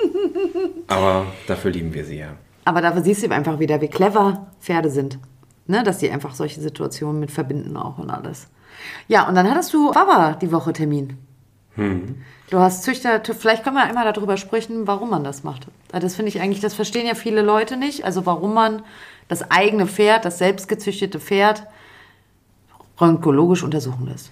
[0.88, 2.36] Aber dafür lieben wir sie ja.
[2.66, 5.20] Aber dafür siehst du einfach wieder, wie clever Pferde sind.
[5.68, 5.84] Ne?
[5.84, 8.48] Dass die einfach solche Situationen mit verbinden auch und alles.
[9.08, 11.18] Ja, und dann hattest du Baba die Woche Termin.
[12.50, 15.68] Du hast Züchter, vielleicht können wir einmal darüber sprechen, warum man das macht.
[15.92, 18.04] Das finde ich eigentlich, das verstehen ja viele Leute nicht.
[18.04, 18.84] Also warum man
[19.30, 21.66] das eigene Pferd, das selbstgezüchtete Pferd,
[23.00, 24.32] röntgologisch untersuchen lässt.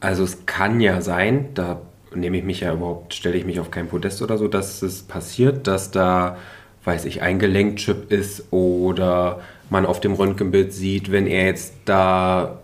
[0.00, 1.80] Also es kann ja sein, da
[2.16, 5.02] nehme ich mich ja überhaupt, stelle ich mich auf kein Podest oder so, dass es
[5.02, 6.36] passiert, dass da,
[6.84, 12.58] weiß ich, ein Gelenkchip ist oder man auf dem Röntgenbild sieht, wenn er jetzt da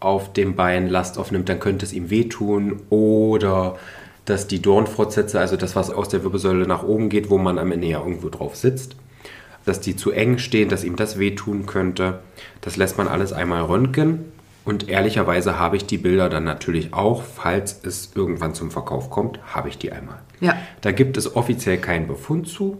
[0.00, 3.76] auf dem Bein Last aufnimmt, dann könnte es ihm wehtun oder
[4.24, 7.72] dass die Dornfortsätze, also das, was aus der Wirbelsäule nach oben geht, wo man am
[7.72, 8.96] Ende ja irgendwo drauf sitzt,
[9.64, 12.20] dass die zu eng stehen, dass ihm das wehtun könnte.
[12.60, 14.32] Das lässt man alles einmal röntgen.
[14.68, 19.40] Und ehrlicherweise habe ich die Bilder dann natürlich auch, falls es irgendwann zum Verkauf kommt,
[19.54, 20.18] habe ich die einmal.
[20.40, 20.58] Ja.
[20.82, 22.76] Da gibt es offiziell keinen Befund zu.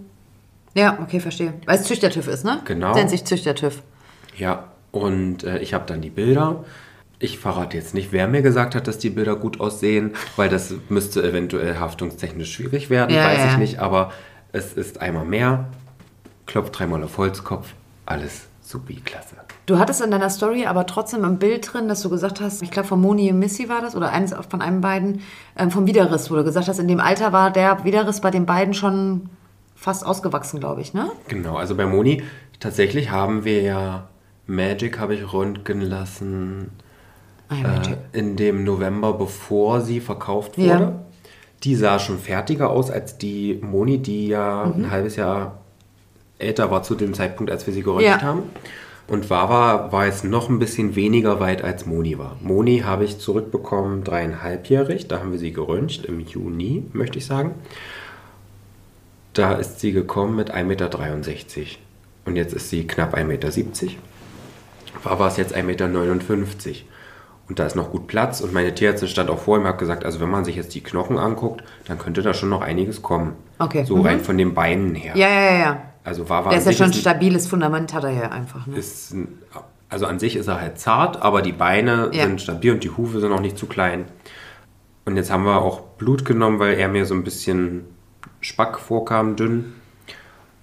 [0.74, 1.54] Ja, okay, verstehe.
[1.64, 2.60] Weil es Züchtertüv ist, ne?
[2.66, 2.94] Genau.
[2.94, 3.80] Nennt sich Züchtertüv.
[4.36, 6.62] Ja, und äh, ich habe dann die Bilder.
[7.20, 10.74] Ich verrate jetzt nicht, wer mir gesagt hat, dass die Bilder gut aussehen, weil das
[10.90, 13.52] müsste eventuell haftungstechnisch schwierig werden, Ja, weiß ja.
[13.52, 13.78] ich nicht.
[13.78, 14.12] Aber
[14.52, 15.70] es ist einmal mehr,
[16.44, 17.72] klopft dreimal auf Holzkopf,
[18.04, 19.34] alles supi, klasse.
[19.66, 22.70] Du hattest in deiner Story aber trotzdem im Bild drin, dass du gesagt hast, ich
[22.70, 25.22] glaube von Moni und Missy war das, oder eines von einem beiden,
[25.56, 28.44] ähm, vom Widerriss, wo du gesagt hast, in dem Alter war der Widerriss bei den
[28.46, 29.30] beiden schon
[29.74, 31.10] fast ausgewachsen, glaube ich, ne?
[31.28, 32.22] Genau, also bei Moni,
[32.60, 34.08] tatsächlich haben wir ja
[34.46, 36.70] Magic habe ich röntgen lassen
[37.50, 40.74] Ah, ja, äh, in dem November, bevor sie verkauft Ja.
[40.80, 40.92] wurde.
[41.64, 44.84] Die sah schon fertiger aus als die Moni, die ja Mhm.
[44.84, 45.58] ein halbes Jahr
[46.38, 48.22] älter war zu dem Zeitpunkt, als wir sie geröntgt Ja.
[48.22, 48.42] haben.
[49.06, 52.36] Und Wawa war jetzt noch ein bisschen weniger weit als Moni war.
[52.42, 57.52] Moni habe ich zurückbekommen dreieinhalbjährig, da haben wir sie geröntgt, im Juni, möchte ich sagen.
[59.32, 61.70] Da ist sie gekommen mit 1,63 Meter.
[62.26, 63.92] Und jetzt ist sie knapp 1,70 Meter.
[65.04, 65.88] Wawa ist jetzt 1,59 Meter.
[67.48, 68.42] Und da ist noch gut Platz.
[68.42, 70.74] Und meine Tierärztin stand auch vor ihm und hat gesagt, also wenn man sich jetzt
[70.74, 73.32] die Knochen anguckt, dann könnte da schon noch einiges kommen.
[73.58, 73.84] Okay.
[73.84, 74.02] So Mhm.
[74.06, 75.16] rein von den Beinen her.
[75.16, 78.10] Ja, ja, ja, Also Wawa Der an ist ja schon ein stabiles Fundament, hat er
[78.12, 78.76] ja einfach, ne?
[78.76, 79.14] ist
[79.90, 82.24] also an sich ist er halt zart, aber die Beine Ja.
[82.24, 84.06] sind stabil und die Hufe sind auch nicht zu klein.
[85.04, 87.84] Und jetzt haben wir auch Blut genommen, weil er mir so ein bisschen
[88.40, 89.74] Spack vorkam, dünn.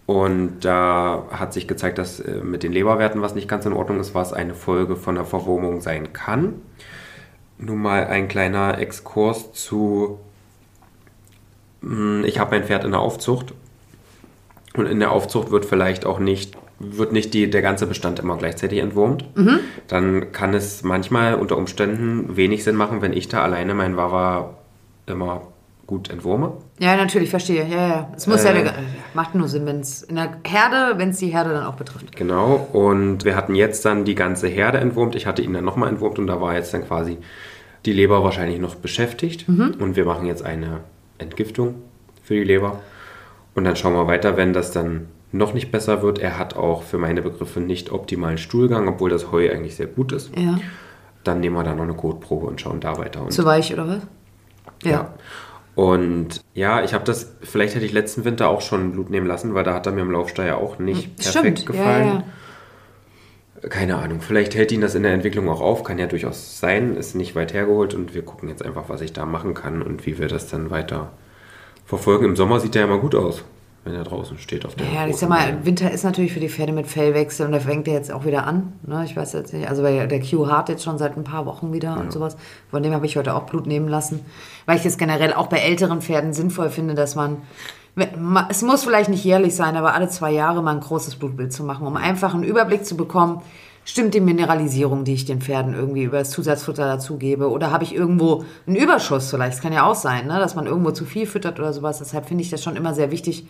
[0.08, 3.99] Und da hat sich gezeigt, dass äh, mit den Leberwerten was nicht ganz in Ordnung
[3.99, 6.62] ist, was eine Folge von der Verwurmung sein kann.
[7.60, 10.19] Nun mal ein kleiner Exkurs zu,
[11.81, 13.53] hm, ich habe mein Pferd in der Aufzucht
[14.77, 18.38] und in der Aufzucht wird vielleicht auch nicht, wird nicht die, der ganze Bestand immer
[18.38, 19.25] gleichzeitig entwurmt.
[19.35, 19.59] Mhm.
[19.88, 24.55] Dann kann es manchmal unter Umständen wenig Sinn machen, wenn ich da alleine mein Wawa
[25.07, 25.41] immer
[25.88, 26.53] gut entwurme.
[26.79, 27.65] Ja, natürlich, verstehe.
[27.67, 28.11] Ja, ja.
[28.15, 28.73] Es muss äh, ja,
[29.13, 32.15] macht nur Sinn, wenn es in der Herde, wenn es die Herde dann auch betrifft.
[32.15, 35.15] Genau, und wir hatten jetzt dann die ganze Herde entwurmt.
[35.15, 37.17] Ich hatte ihn dann nochmal entwurmt und da war jetzt dann quasi
[37.85, 39.47] die Leber wahrscheinlich noch beschäftigt.
[39.47, 39.75] Mhm.
[39.79, 40.81] Und wir machen jetzt eine
[41.17, 41.75] Entgiftung
[42.23, 42.81] für die Leber.
[43.55, 46.19] Und dann schauen wir weiter, wenn das dann noch nicht besser wird.
[46.19, 50.11] Er hat auch für meine Begriffe nicht optimalen Stuhlgang, obwohl das Heu eigentlich sehr gut
[50.11, 50.31] ist.
[50.37, 50.59] Ja.
[51.23, 53.23] Dann nehmen wir da noch eine Kotprobe und schauen da weiter.
[53.23, 54.01] Und Zu weich oder was?
[54.83, 54.91] Ja.
[54.91, 55.13] ja.
[55.73, 59.53] Und ja, ich habe das, vielleicht hätte ich letzten Winter auch schon Blut nehmen lassen,
[59.53, 61.65] weil da hat er mir im Laufstall ja auch nicht hm, perfekt Stimmt.
[61.65, 62.07] gefallen.
[62.07, 62.23] Ja,
[63.61, 63.69] ja.
[63.69, 66.95] Keine Ahnung, vielleicht hält ihn das in der Entwicklung auch auf, kann ja durchaus sein,
[66.95, 70.05] ist nicht weit hergeholt und wir gucken jetzt einfach, was ich da machen kann und
[70.05, 71.11] wie wir das dann weiter
[71.85, 72.25] verfolgen.
[72.25, 73.43] Im Sommer sieht er ja immer gut aus
[73.85, 76.49] wenn er draußen steht auf der Ja, ich sag mal, Winter ist natürlich für die
[76.49, 78.73] Pferde mit Fellwechsel und da fängt er jetzt auch wieder an.
[78.81, 79.03] Ne?
[79.05, 81.71] Ich weiß jetzt nicht, also weil der Q hart jetzt schon seit ein paar Wochen
[81.71, 81.97] wieder ja.
[81.97, 82.35] und sowas.
[82.71, 84.25] Von dem habe ich heute auch Blut nehmen lassen.
[84.65, 87.43] Weil ich es generell auch bei älteren Pferden sinnvoll finde, dass man,
[88.49, 91.63] es muss vielleicht nicht jährlich sein, aber alle zwei Jahre mal ein großes Blutbild zu
[91.63, 93.43] machen, um einfach einen Überblick zu bekommen,
[93.85, 97.49] stimmt die Mineralisierung, die ich den Pferden irgendwie über das Zusatzfutter dazugebe?
[97.49, 99.53] Oder habe ich irgendwo einen Überschuss vielleicht?
[99.53, 100.39] Das kann ja auch sein, ne?
[100.39, 101.99] dass man irgendwo zu viel füttert oder sowas.
[101.99, 103.47] Deshalb finde ich das schon immer sehr wichtig,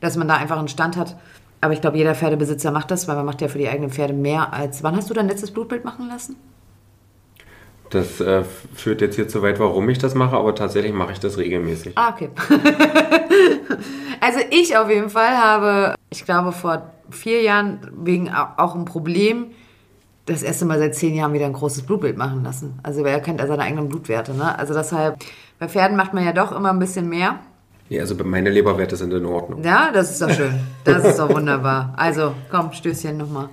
[0.00, 1.16] dass man da einfach einen Stand hat.
[1.60, 4.12] Aber ich glaube, jeder Pferdebesitzer macht das, weil man macht ja für die eigenen Pferde
[4.12, 4.84] mehr als.
[4.84, 6.36] Wann hast du dein letztes Blutbild machen lassen?
[7.90, 11.20] Das äh, führt jetzt hier zu weit, warum ich das mache, aber tatsächlich mache ich
[11.20, 11.96] das regelmäßig.
[11.96, 12.28] Ah, okay.
[14.20, 19.52] also ich auf jeden Fall habe, ich glaube, vor vier Jahren wegen auch ein Problem
[20.32, 22.78] das erste Mal seit zehn Jahren wieder ein großes Blutbild machen lassen.
[22.82, 24.34] Also wer kennt ja seine eigenen Blutwerte.
[24.34, 24.58] Ne?
[24.58, 25.16] Also deshalb,
[25.58, 27.40] bei Pferden macht man ja doch immer ein bisschen mehr.
[27.90, 29.64] Nee, also meine Leberwerte sind in Ordnung.
[29.64, 30.60] Ja, das ist doch schön.
[30.84, 31.94] Das ist doch wunderbar.
[31.96, 33.48] Also, komm, Stößchen nochmal.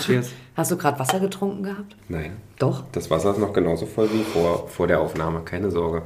[0.00, 0.30] Cheers.
[0.56, 1.96] Hast du gerade Wasser getrunken gehabt?
[2.08, 2.36] Nein.
[2.58, 2.84] Doch?
[2.92, 6.02] Das Wasser ist noch genauso voll wie vor, vor der Aufnahme, keine Sorge.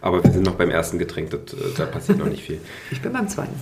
[0.00, 2.60] Aber wir sind noch beim ersten Getränk, das, äh, da passiert noch nicht viel.
[2.90, 3.54] Ich bin beim zweiten.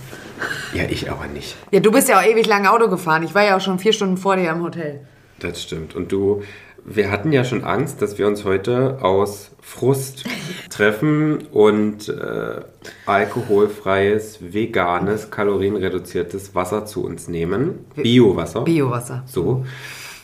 [0.73, 1.57] Ja, ich aber nicht.
[1.71, 3.23] Ja, du bist ja auch ewig lange Auto gefahren.
[3.23, 5.01] Ich war ja auch schon vier Stunden vor dir im Hotel.
[5.39, 5.95] Das stimmt.
[5.95, 6.41] Und du,
[6.83, 10.25] wir hatten ja schon Angst, dass wir uns heute aus Frust
[10.69, 12.61] treffen und äh,
[13.05, 17.85] alkoholfreies, veganes, kalorienreduziertes Wasser zu uns nehmen.
[17.95, 18.61] Biowasser.
[18.61, 19.23] Biowasser.
[19.25, 19.65] So.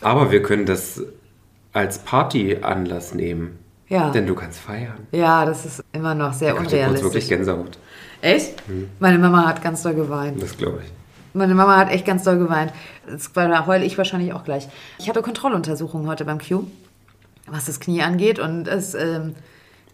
[0.00, 1.02] Aber wir können das
[1.72, 3.58] als Partyanlass nehmen.
[3.88, 4.10] Ja.
[4.10, 5.06] Denn du kannst feiern.
[5.12, 6.98] Ja, das ist immer noch sehr da unrealistisch.
[6.98, 7.78] Ich wirklich Gänsehaut.
[8.22, 8.66] Echt?
[8.66, 8.88] Hm.
[8.98, 10.42] Meine Mama hat ganz doll geweint.
[10.42, 11.03] Das glaube ich.
[11.36, 12.72] Meine Mama hat echt ganz doll geweint.
[13.08, 13.32] Das
[13.66, 14.68] heule ich wahrscheinlich auch gleich.
[14.98, 16.62] Ich hatte Kontrolluntersuchungen heute beim Q,
[17.48, 18.38] was das Knie angeht.
[18.38, 19.34] Und es ähm,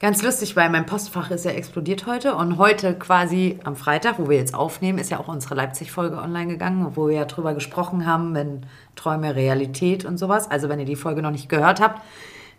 [0.00, 2.34] ganz lustig, weil mein Postfach ist ja explodiert heute.
[2.34, 6.48] Und heute quasi am Freitag, wo wir jetzt aufnehmen, ist ja auch unsere Leipzig-Folge online
[6.48, 10.50] gegangen, wo wir ja drüber gesprochen haben, wenn Träume Realität und sowas.
[10.50, 12.02] Also wenn ihr die Folge noch nicht gehört habt,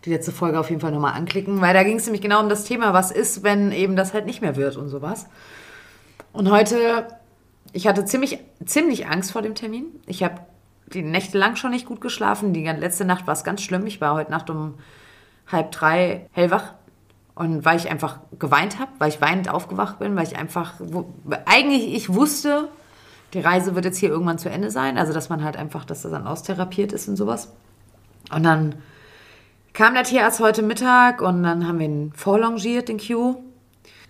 [0.06, 2.50] die letzte Folge auf jeden Fall nochmal anklicken, weil da ging es nämlich genau um
[2.50, 5.28] das Thema, was ist, wenn eben das halt nicht mehr wird und sowas.
[6.34, 7.06] Und heute
[7.74, 9.86] ich hatte ziemlich, ziemlich Angst vor dem Termin.
[10.06, 10.42] Ich habe
[10.88, 12.54] die Nächte lang schon nicht gut geschlafen.
[12.54, 13.86] Die letzte Nacht war es ganz schlimm.
[13.88, 14.76] Ich war heute Nacht um
[15.48, 16.74] halb drei hellwach.
[17.34, 21.12] Und weil ich einfach geweint habe, weil ich weinend aufgewacht bin, weil ich einfach, wo,
[21.46, 22.68] eigentlich ich wusste,
[23.34, 24.98] die Reise wird jetzt hier irgendwann zu Ende sein.
[24.98, 27.54] Also, dass man halt einfach, dass das dann austherapiert ist und sowas.
[28.34, 28.76] Und dann
[29.74, 33.38] kam der Tierarzt heute Mittag und dann haben wir ihn vorlongiert, den Q.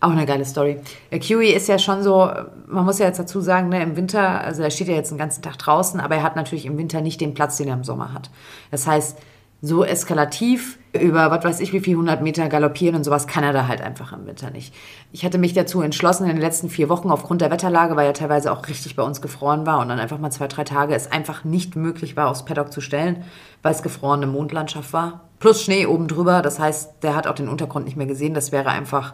[0.02, 0.80] Auch eine geile Story.
[1.12, 2.28] Der Kiwi ist ja schon so,
[2.68, 5.20] man muss ja jetzt dazu sagen, ne, im Winter, also er steht ja jetzt den
[5.20, 7.84] ganzen Tag draußen, aber er hat natürlich im Winter nicht den Platz, den er im
[7.84, 8.32] Sommer hat.
[8.72, 9.20] Das heißt,
[9.62, 13.54] so eskalativ über, was weiß ich, wie viel 100 Meter galoppieren und sowas kann er
[13.54, 14.74] da halt einfach im Winter nicht.
[15.12, 18.14] Ich hatte mich dazu entschlossen, in den letzten vier Wochen aufgrund der Wetterlage, weil ja
[18.14, 21.12] teilweise auch richtig bei uns gefroren war und dann einfach mal zwei, drei Tage es
[21.12, 23.24] einfach nicht möglich war, aufs Paddock zu stellen,
[23.62, 25.30] weil es gefrorene Mondlandschaft war.
[25.38, 28.34] Plus Schnee oben drüber, das heißt, der hat auch den Untergrund nicht mehr gesehen.
[28.34, 29.14] Das wäre einfach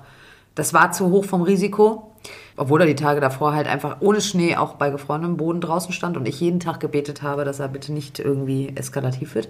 [0.58, 2.12] das war zu hoch vom Risiko,
[2.56, 6.17] obwohl er die Tage davor halt einfach ohne Schnee auch bei gefrorenem Boden draußen stand
[6.17, 9.50] und ich jeden Tag gebetet habe, dass er bitte nicht irgendwie eskalativ wird.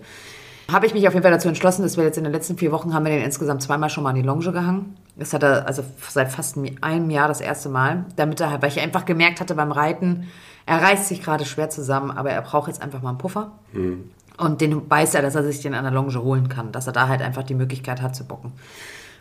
[0.69, 2.73] Habe ich mich auf jeden Fall dazu entschlossen, dass wir jetzt in den letzten vier
[2.73, 4.97] Wochen haben wir den insgesamt zweimal schon mal an die Longe gehangen.
[5.15, 8.81] Das hat er also seit fast einem Jahr das erste Mal, damit er, weil ich
[8.81, 10.27] einfach gemerkt hatte beim Reiten,
[10.65, 13.53] er reißt sich gerade schwer zusammen, aber er braucht jetzt einfach mal einen Puffer.
[13.71, 14.11] Mhm.
[14.37, 16.93] Und den weiß er, dass er sich den an der Longe holen kann, dass er
[16.93, 18.51] da halt einfach die Möglichkeit hat zu bocken.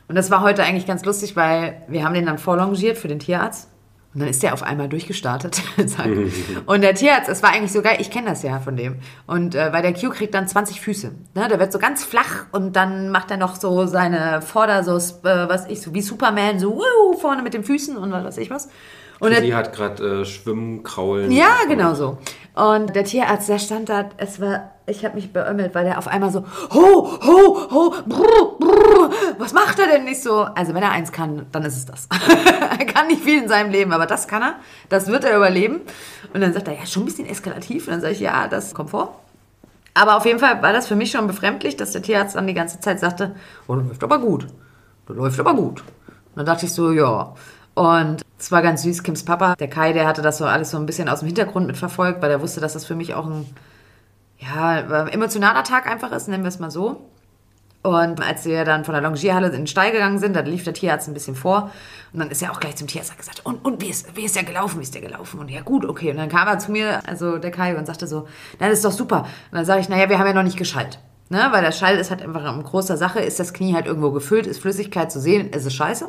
[0.09, 3.19] Und das war heute eigentlich ganz lustig, weil wir haben den dann vorlongiert für den
[3.19, 3.69] Tierarzt.
[4.15, 5.61] Und dann ist der auf einmal durchgestartet.
[6.67, 8.97] und der Tierarzt, es war eigentlich so geil, ich kenne das ja von dem.
[9.27, 11.13] Und äh, weil der Q kriegt dann 20 Füße.
[11.35, 11.49] Ne?
[11.49, 15.49] Der wird so ganz flach und dann macht er noch so seine Vorder, so, äh,
[15.49, 18.49] was ich, so wie Superman, so wuh, vorne mit den Füßen und was weiß ich
[18.49, 18.71] was.
[19.19, 21.31] Und sie hat gerade äh, Schwimmen, Kraulen.
[21.31, 22.19] Ja, genau so.
[22.55, 26.07] Und der Tierarzt, der stand da, es war, ich habe mich beömmelt, weil der auf
[26.07, 30.43] einmal so, ho, ho, ho, brr, brr, was macht er denn nicht so?
[30.43, 32.09] Also wenn er eins kann, dann ist es das.
[32.79, 34.55] er kann nicht viel in seinem Leben, aber das kann er,
[34.89, 35.81] das wird er überleben.
[36.33, 37.89] Und dann sagt er, ja, schon ein bisschen eskalativ.
[37.89, 39.21] Und dann sage ich, ja, das kommt vor.
[39.95, 42.55] Aber auf jeden Fall war das für mich schon befremdlich, dass der Tierarzt dann die
[42.55, 43.35] ganze Zeit sagte,
[43.67, 44.47] oh, das läuft aber gut.
[45.09, 45.81] Das läuft aber gut.
[45.81, 47.35] Und dann dachte ich so, ja.
[47.75, 50.77] Und es war ganz süß, Kims Papa, der Kai, der hatte das so alles so
[50.77, 53.47] ein bisschen aus dem Hintergrund mitverfolgt, weil er wusste, dass das für mich auch ein
[54.39, 57.09] ja, emotionaler Tag einfach ist, nennen wir es mal so.
[57.87, 60.75] Und als wir dann von der Longierhalle in den Stall gegangen sind, da lief der
[60.75, 61.71] Tierarzt ein bisschen vor.
[62.13, 64.35] Und dann ist er auch gleich zum Tierarzt gesagt, und, und wie, ist, wie ist
[64.35, 64.81] der gelaufen?
[64.81, 65.39] Wie ist der gelaufen?
[65.39, 66.11] Und ja, gut, okay.
[66.11, 68.27] Und dann kam er zu mir, also der Kai, und sagte so,
[68.59, 69.21] na, das ist doch super.
[69.21, 70.99] Und dann sage ich, naja, wir haben ja noch nicht geschallt.
[71.29, 71.47] Ne?
[71.53, 74.49] Weil der Schall ist halt einfach eine große Sache, ist das Knie halt irgendwo gefüllt,
[74.49, 76.09] ist Flüssigkeit zu sehen, ist es scheiße.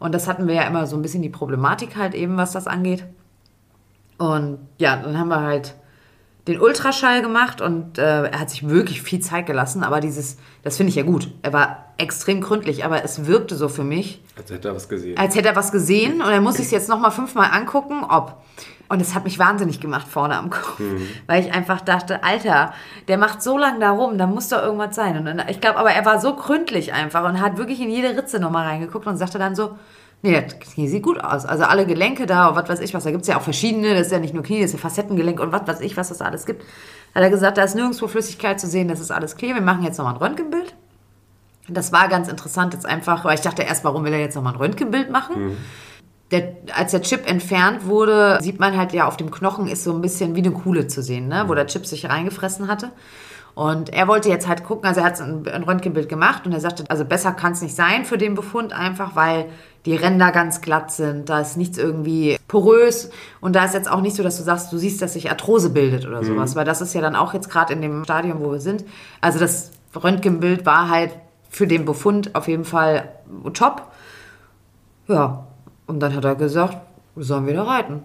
[0.00, 2.66] Und das hatten wir ja immer so ein bisschen die Problematik halt eben, was das
[2.66, 3.04] angeht.
[4.18, 5.74] Und ja, dann haben wir halt
[6.48, 10.76] den Ultraschall gemacht und äh, er hat sich wirklich viel Zeit gelassen, aber dieses, das
[10.76, 11.30] finde ich ja gut.
[11.42, 14.22] Er war extrem gründlich, aber es wirkte so für mich.
[14.36, 15.18] Als hätte er was gesehen.
[15.18, 18.42] Als hätte er was gesehen und er muss sich es jetzt nochmal fünfmal angucken, ob.
[18.88, 21.06] Und es hat mich wahnsinnig gemacht vorne am Kopf, mhm.
[21.28, 22.72] weil ich einfach dachte, Alter,
[23.06, 25.16] der macht so lange da rum, da muss doch irgendwas sein.
[25.16, 28.16] Und dann, ich glaube, aber er war so gründlich einfach und hat wirklich in jede
[28.16, 29.78] Ritze nochmal reingeguckt und sagte dann so,
[30.22, 31.46] Nee, das Knie sieht gut aus.
[31.46, 33.04] Also alle Gelenke da und was weiß ich was.
[33.04, 33.94] Da gibt es ja auch verschiedene.
[33.94, 36.10] Das ist ja nicht nur Knie, das ist ja Facettengelenk und was weiß ich, was
[36.10, 36.62] das da alles gibt.
[37.14, 39.54] Hat er gesagt, da ist nirgendwo Flüssigkeit zu sehen, das ist alles clear.
[39.54, 40.74] Wir machen jetzt nochmal ein Röntgenbild.
[41.68, 44.52] Das war ganz interessant jetzt einfach, weil ich dachte erst, warum will er jetzt nochmal
[44.52, 45.48] ein Röntgenbild machen?
[45.48, 45.56] Mhm.
[46.30, 49.92] Der, als der Chip entfernt wurde, sieht man halt ja auf dem Knochen ist so
[49.92, 51.44] ein bisschen wie eine Kuhle zu sehen, ne?
[51.48, 52.92] wo der Chip sich reingefressen hatte.
[53.54, 56.60] Und er wollte jetzt halt gucken, also er hat ein, ein Röntgenbild gemacht und er
[56.60, 59.46] sagte, also besser kann es nicht sein für den Befund einfach, weil
[59.86, 63.10] die Ränder ganz glatt sind, da ist nichts irgendwie porös
[63.40, 65.70] und da ist jetzt auch nicht so, dass du sagst, du siehst, dass sich Arthrose
[65.70, 66.58] bildet oder sowas, mhm.
[66.58, 68.84] weil das ist ja dann auch jetzt gerade in dem Stadium, wo wir sind.
[69.20, 71.12] Also das Röntgenbild war halt
[71.48, 73.08] für den Befund auf jeden Fall
[73.54, 73.90] top.
[75.08, 75.46] Ja,
[75.86, 76.76] und dann hat er gesagt,
[77.16, 78.02] wir sollen wieder reiten.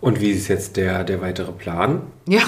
[0.00, 2.02] Und wie ist jetzt der, der weitere Plan?
[2.26, 2.42] Ja,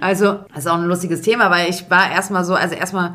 [0.00, 3.14] also, das ist auch ein lustiges Thema, weil ich war erstmal so, also erstmal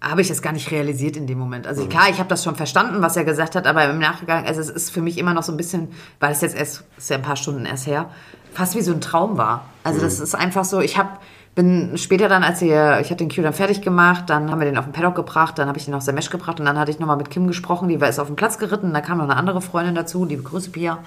[0.00, 1.66] habe ich das gar nicht realisiert in dem Moment.
[1.66, 1.88] Also mhm.
[1.88, 4.68] klar, ich habe das schon verstanden, was er gesagt hat, aber im Nachgang, also es
[4.68, 5.88] ist für mich immer noch so ein bisschen,
[6.20, 8.10] weil es jetzt erst, ist ja ein paar Stunden erst her,
[8.52, 9.64] fast wie so ein Traum war.
[9.82, 10.04] Also mhm.
[10.04, 11.10] das ist einfach so, ich habe
[11.54, 14.66] bin später dann, als wir, ich hatte den Q dann fertig gemacht, dann haben wir
[14.66, 16.90] den auf den Paddock gebracht, dann habe ich den auf Semesh gebracht und dann hatte
[16.90, 19.24] ich nochmal mit Kim gesprochen, die war ist auf den Platz geritten, da kam noch
[19.24, 20.98] eine andere Freundin dazu, liebe Grüße Pia.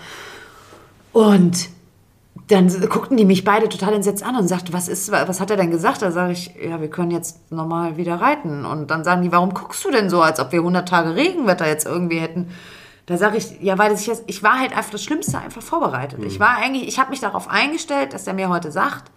[1.17, 1.69] Und
[2.47, 5.57] dann guckten die mich beide total entsetzt an und sagten, was ist, was hat er
[5.57, 6.03] denn gesagt?
[6.03, 8.65] Da sage ich, ja, wir können jetzt nochmal wieder reiten.
[8.65, 11.67] Und dann sagen die, warum guckst du denn so, als ob wir 100 Tage Regenwetter
[11.67, 12.51] jetzt irgendwie hätten?
[13.07, 16.19] Da sage ich, ja, weil ich, jetzt, ich war halt einfach das Schlimmste einfach vorbereitet.
[16.19, 16.27] Mhm.
[16.27, 19.09] Ich war eigentlich, ich habe mich darauf eingestellt, dass er mir heute sagt,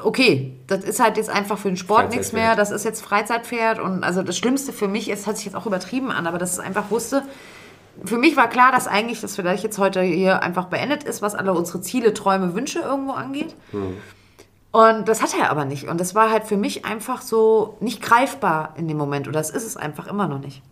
[0.00, 3.80] okay, das ist halt jetzt einfach für den Sport nichts mehr, das ist jetzt Freizeitpferd
[3.80, 6.52] und also das Schlimmste für mich ist, hat sich jetzt auch übertrieben an, aber dass
[6.52, 7.22] es einfach wusste,
[8.04, 11.34] für mich war klar, dass eigentlich das vielleicht jetzt heute hier einfach beendet ist, was
[11.34, 13.54] alle unsere Ziele, Träume, Wünsche irgendwo angeht.
[13.72, 13.96] Mhm.
[14.72, 15.86] Und das hat er aber nicht.
[15.88, 19.28] Und das war halt für mich einfach so nicht greifbar in dem Moment.
[19.28, 20.62] Und das ist es einfach immer noch nicht.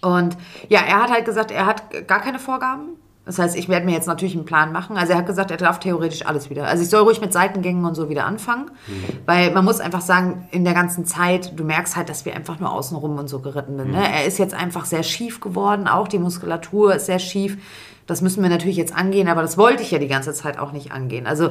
[0.00, 0.36] Und
[0.68, 2.90] ja, er hat halt gesagt, er hat gar keine Vorgaben.
[3.26, 4.96] Das heißt, ich werde mir jetzt natürlich einen Plan machen.
[4.96, 6.68] Also er hat gesagt, er darf theoretisch alles wieder.
[6.68, 8.70] Also ich soll ruhig mit Seitengängen und so wieder anfangen.
[8.86, 9.04] Mhm.
[9.26, 12.60] Weil man muss einfach sagen, in der ganzen Zeit, du merkst halt, dass wir einfach
[12.60, 13.90] nur außenrum und so geritten sind.
[13.90, 13.98] Ne?
[13.98, 14.04] Mhm.
[14.04, 17.58] Er ist jetzt einfach sehr schief geworden, auch die Muskulatur ist sehr schief.
[18.06, 20.70] Das müssen wir natürlich jetzt angehen, aber das wollte ich ja die ganze Zeit auch
[20.70, 21.26] nicht angehen.
[21.26, 21.50] Also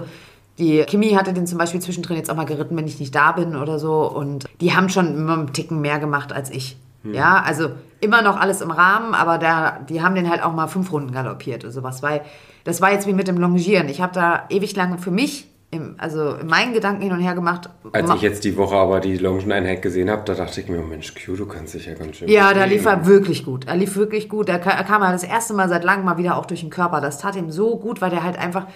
[0.58, 3.34] die Kimi hatte den zum Beispiel zwischendrin jetzt auch mal geritten, wenn ich nicht da
[3.34, 4.10] bin oder so.
[4.10, 6.78] Und die haben schon immer einen Ticken mehr gemacht als ich.
[7.14, 7.70] Ja, also
[8.02, 11.12] immer noch alles im Rahmen, aber da, die haben den halt auch mal fünf Runden
[11.12, 12.04] galoppiert oder sowas.
[12.04, 12.22] Weil
[12.64, 13.90] das war jetzt wie mit dem Longieren.
[13.90, 17.36] Ich habe da ewig lange für mich, im, also in meinen Gedanken hin und her
[17.36, 17.70] gemacht.
[17.92, 20.86] Als ich jetzt die Woche aber die Longeneinheit gesehen habe, da dachte ich mir, oh
[20.86, 22.28] Mensch, Q, du kannst dich ja ganz schön.
[22.30, 23.66] Ja, da lief er wirklich gut.
[23.68, 24.50] Er lief wirklich gut.
[24.50, 27.02] Er kam er das erste Mal seit langem mal wieder auch durch den Körper.
[27.02, 28.68] Das tat ihm so gut, weil der halt einfach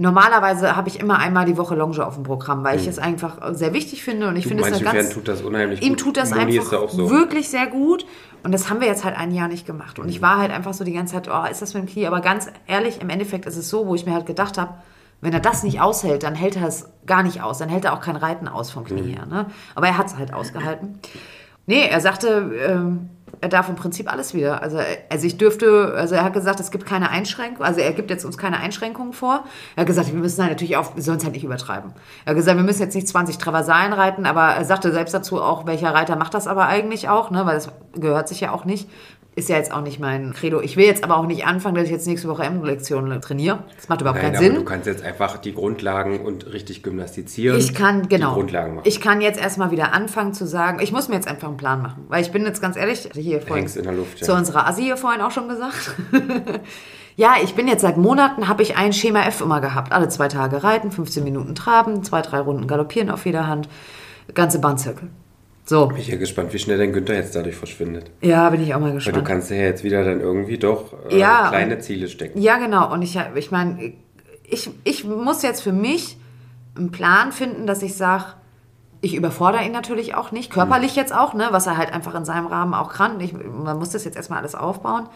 [0.00, 2.88] Normalerweise habe ich immer einmal die Woche Longe auf dem Programm, weil ich mhm.
[2.88, 4.80] es einfach sehr wichtig finde und ich finde es ganz.
[4.82, 5.98] Pferden tut das unheimlich ihm gut.
[6.00, 7.10] Tut das Moni einfach so.
[7.10, 8.06] wirklich sehr gut
[8.42, 10.10] und das haben wir jetzt halt ein Jahr nicht gemacht und mhm.
[10.10, 12.06] ich war halt einfach so die ganze Zeit, oh, ist das mit dem Knie?
[12.06, 14.72] Aber ganz ehrlich, im Endeffekt ist es so, wo ich mir halt gedacht habe,
[15.20, 17.92] wenn er das nicht aushält, dann hält er es gar nicht aus, dann hält er
[17.92, 19.08] auch kein Reiten aus vom Knie mhm.
[19.08, 19.26] her.
[19.26, 19.46] Ne?
[19.74, 20.98] Aber er hat es halt ausgehalten.
[21.66, 23.10] Nee, er sagte, ähm,
[23.40, 24.62] er darf im Prinzip alles wieder.
[24.62, 28.10] Also, also ich dürfte, also er hat gesagt, es gibt keine Einschränkungen, also er gibt
[28.10, 29.44] jetzt uns keine Einschränkungen vor.
[29.76, 31.92] Er hat gesagt, wir müssen halt natürlich auch, wir sollen es halt nicht übertreiben.
[32.24, 35.40] Er hat gesagt, wir müssen jetzt nicht 20 Traversalen reiten, aber er sagte selbst dazu
[35.40, 38.64] auch, welcher Reiter macht das aber eigentlich auch, ne, weil das gehört sich ja auch
[38.64, 38.88] nicht
[39.36, 40.60] ist ja jetzt auch nicht mein Credo.
[40.60, 43.62] Ich will jetzt aber auch nicht anfangen, dass ich jetzt nächste Woche M-Lektionen trainiere.
[43.76, 44.54] Das macht überhaupt Nein, keinen Sinn.
[44.56, 47.58] Du kannst jetzt einfach die Grundlagen und richtig gymnastizieren.
[47.58, 48.30] Ich kann, genau.
[48.30, 48.88] Die Grundlagen machen.
[48.88, 51.80] Ich kann jetzt erstmal wieder anfangen zu sagen, ich muss mir jetzt einfach einen Plan
[51.80, 52.06] machen.
[52.08, 54.26] Weil ich bin jetzt ganz ehrlich, hier vorhin, in der Luft, ja.
[54.26, 55.94] zu unserer Assi hier vorhin auch schon gesagt.
[57.16, 59.92] ja, ich bin jetzt seit Monaten, habe ich ein Schema F immer gehabt.
[59.92, 63.68] Alle zwei Tage reiten, 15 Minuten traben, zwei, drei Runden galoppieren auf jeder Hand,
[64.34, 65.08] ganze Bahnzirkel.
[65.64, 65.86] So.
[65.86, 68.10] Bin ich ja gespannt, wie schnell dein Günther jetzt dadurch verschwindet.
[68.20, 69.16] Ja, bin ich auch mal gespannt.
[69.16, 72.40] Weil du kannst ja jetzt wieder dann irgendwie doch äh, ja, kleine Ziele stecken.
[72.40, 72.92] Ja, genau.
[72.92, 73.92] Und ich, ich meine,
[74.44, 76.16] ich, ich muss jetzt für mich
[76.76, 78.24] einen Plan finden, dass ich sage,
[79.00, 82.24] ich überfordere ihn natürlich auch nicht, körperlich jetzt auch, ne, was er halt einfach in
[82.24, 83.18] seinem Rahmen auch kann.
[83.20, 85.08] Ich, man muss das jetzt erstmal alles aufbauen.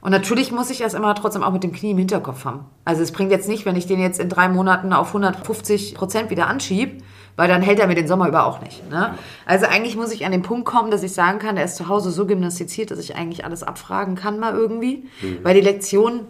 [0.00, 2.66] Und natürlich muss ich das immer trotzdem auch mit dem Knie im Hinterkopf haben.
[2.84, 6.30] Also es bringt jetzt nicht, wenn ich den jetzt in drei Monaten auf 150 Prozent
[6.30, 7.02] wieder anschiebe,
[7.36, 8.88] weil dann hält er mir den Sommer über auch nicht.
[8.90, 9.14] Ne?
[9.46, 11.88] Also eigentlich muss ich an den Punkt kommen, dass ich sagen kann, er ist zu
[11.88, 15.08] Hause so gymnastiziert, dass ich eigentlich alles abfragen kann mal irgendwie.
[15.20, 15.38] Mhm.
[15.42, 16.26] Weil die Lektion,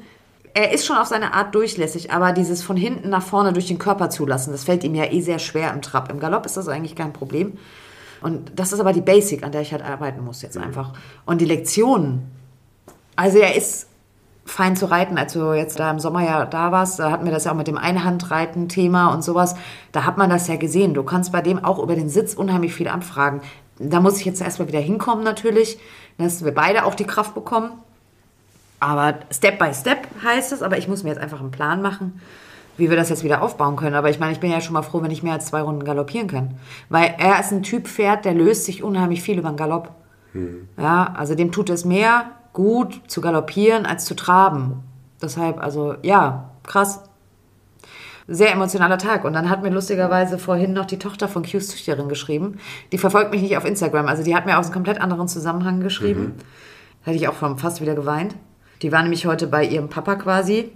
[0.54, 3.78] er ist schon auf seine Art durchlässig, aber dieses von hinten nach vorne durch den
[3.78, 6.10] Körper zulassen, das fällt ihm ja eh sehr schwer im Trab.
[6.10, 7.58] Im Galopp ist das eigentlich kein Problem.
[8.22, 10.64] Und das ist aber die Basic, an der ich halt arbeiten muss jetzt mhm.
[10.64, 10.92] einfach.
[11.26, 12.30] Und die Lektionen,
[13.16, 13.88] also er ist
[14.44, 17.32] fein zu reiten, als du jetzt da im Sommer ja da warst, da hatten wir
[17.32, 19.56] das ja auch mit dem Einhandreiten-Thema und sowas.
[19.92, 20.94] Da hat man das ja gesehen.
[20.94, 23.40] Du kannst bei dem auch über den Sitz unheimlich viel anfragen.
[23.78, 25.78] Da muss ich jetzt erstmal wieder hinkommen natürlich,
[26.18, 27.70] dass wir beide auch die Kraft bekommen.
[28.80, 32.20] Aber Step by Step heißt es, aber ich muss mir jetzt einfach einen Plan machen,
[32.76, 33.94] wie wir das jetzt wieder aufbauen können.
[33.94, 35.84] Aber ich meine, ich bin ja schon mal froh, wenn ich mehr als zwei Runden
[35.84, 36.58] galoppieren kann.
[36.90, 39.90] Weil er ist ein Typ Pferd, der löst sich unheimlich viel über den Galopp.
[40.32, 40.68] Hm.
[40.76, 44.82] Ja, also dem tut es mehr gut zu galoppieren als zu traben.
[45.20, 47.02] Deshalb, also ja, krass.
[48.26, 49.26] Sehr emotionaler Tag.
[49.26, 52.58] Und dann hat mir lustigerweise vorhin noch die Tochter von Q's Züchterin geschrieben.
[52.90, 54.06] Die verfolgt mich nicht auf Instagram.
[54.06, 56.22] Also die hat mir aus einem komplett anderen Zusammenhang geschrieben.
[56.22, 56.34] Mhm.
[57.02, 58.34] Hätte ich auch fast wieder geweint.
[58.80, 60.72] Die war nämlich heute bei ihrem Papa quasi,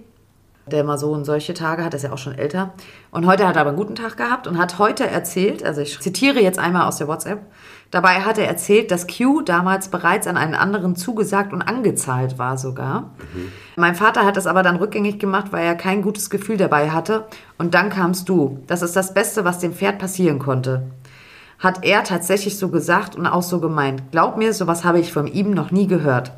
[0.67, 2.73] der mal so und solche Tage hat, ist ja auch schon älter.
[3.09, 5.99] Und heute hat er aber einen guten Tag gehabt und hat heute erzählt, also ich
[5.99, 7.39] zitiere jetzt einmal aus der WhatsApp,
[7.91, 12.57] Dabei hat er erzählt, dass Q damals bereits an einen anderen zugesagt und angezahlt war
[12.57, 13.01] sogar.
[13.33, 13.51] Mhm.
[13.77, 17.25] Mein Vater hat das aber dann rückgängig gemacht, weil er kein gutes Gefühl dabei hatte.
[17.57, 18.59] Und dann kamst du.
[18.67, 20.83] Das ist das Beste, was dem Pferd passieren konnte.
[21.57, 24.11] Hat er tatsächlich so gesagt und auch so gemeint.
[24.11, 26.31] Glaub mir, sowas habe ich von ihm noch nie gehört.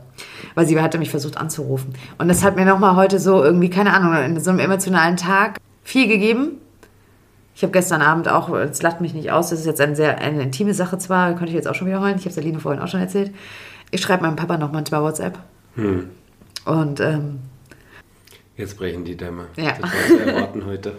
[0.56, 1.94] Weil sie hatte mich versucht anzurufen.
[2.18, 5.58] Und das hat mir nochmal heute so irgendwie, keine Ahnung, in so einem emotionalen Tag
[5.84, 6.62] viel gegeben
[7.62, 10.18] ich habe gestern Abend auch, es lacht mich nicht aus, das ist jetzt eine sehr
[10.18, 12.82] eine intime Sache zwar, könnte ich jetzt auch schon wiederholen, ich habe es Aline vorhin
[12.82, 13.36] auch schon erzählt.
[13.92, 15.38] Ich schreibe meinem Papa noch manchmal WhatsApp.
[15.76, 16.10] Hm.
[16.66, 17.38] Und ähm,
[18.58, 19.46] jetzt brechen die Dämme.
[19.58, 19.76] Ja.
[19.80, 20.94] Das war erwarten heute.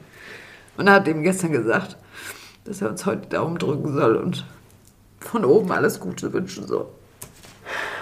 [0.78, 1.98] Und er hat ihm gestern gesagt,
[2.64, 4.46] dass er uns heute Daumen drücken soll und
[5.20, 6.86] von oben alles Gute wünschen soll.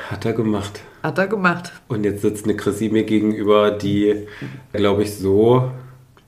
[0.08, 0.80] Hat er gemacht.
[1.02, 1.72] Hat er gemacht.
[1.88, 4.28] Und jetzt sitzt eine Chrissy mir gegenüber, die,
[4.72, 5.72] glaube ich, so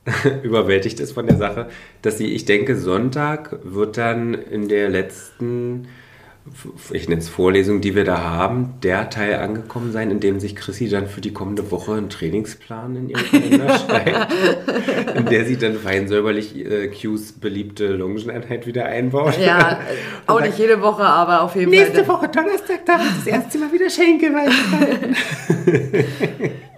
[0.43, 1.69] überwältigt ist von der Sache,
[2.03, 5.87] dass sie, ich denke, Sonntag wird dann in der letzten,
[6.91, 10.57] ich nenne es Vorlesung, die wir da haben, der Teil angekommen sein, in dem sich
[10.57, 14.33] Chrissy dann für die kommende Woche einen Trainingsplan in ihrem Kalender schreibt,
[15.15, 19.39] in der sie dann fein säuberlich äh, Qs beliebte Longeneinheit wieder einbaut.
[19.39, 19.79] Ja,
[20.27, 22.05] auch nicht jede Woche, aber auf jeden nächste Fall.
[22.05, 24.33] Nächste Woche Donnerstag darf ich das erste Mal wieder Schenkel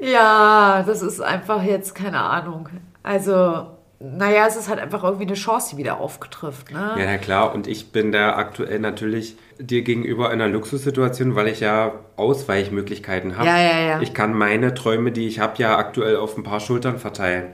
[0.00, 2.68] Ja, das ist einfach jetzt keine Ahnung.
[3.04, 3.66] Also,
[4.00, 6.72] naja, es ist halt einfach irgendwie eine Chance, die wieder aufgetrifft.
[6.72, 6.94] Ne?
[6.98, 7.54] Ja, na klar.
[7.54, 13.36] Und ich bin da aktuell natürlich dir gegenüber in einer Luxussituation, weil ich ja Ausweichmöglichkeiten
[13.36, 13.46] habe.
[13.46, 14.00] Ja, ja, ja.
[14.00, 17.44] Ich kann meine Träume, die ich habe, ja aktuell auf ein paar Schultern verteilen.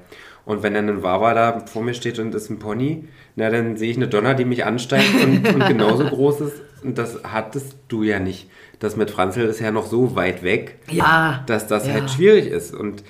[0.46, 3.76] Und wenn dann ein Wawa da vor mir steht und ist ein Pony, na dann
[3.76, 6.62] sehe ich eine Donner, die mich ansteigt und, und genauso groß ist.
[6.82, 8.48] Und das hattest du ja nicht.
[8.78, 11.92] Das mit Franzl ist ja noch so weit weg, ja, dass das ja.
[11.92, 12.74] halt schwierig ist.
[12.74, 13.04] Und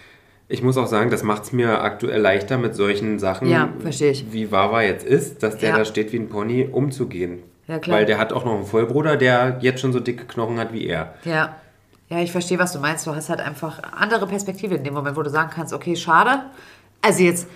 [0.51, 4.11] ich muss auch sagen, das macht es mir aktuell leichter mit solchen Sachen, ja, verstehe
[4.11, 4.33] ich.
[4.33, 5.77] wie Wawa jetzt ist, dass der ja.
[5.79, 7.43] da steht wie ein Pony, umzugehen.
[7.69, 7.99] Ja, klar.
[7.99, 10.87] Weil der hat auch noch einen Vollbruder, der jetzt schon so dicke Knochen hat wie
[10.87, 11.15] er.
[11.25, 11.57] Ja.
[12.09, 13.07] Ja, ich verstehe, was du meinst.
[13.07, 16.43] Du hast halt einfach andere Perspektive in dem Moment, wo du sagen kannst, okay, schade.
[17.01, 17.47] Also jetzt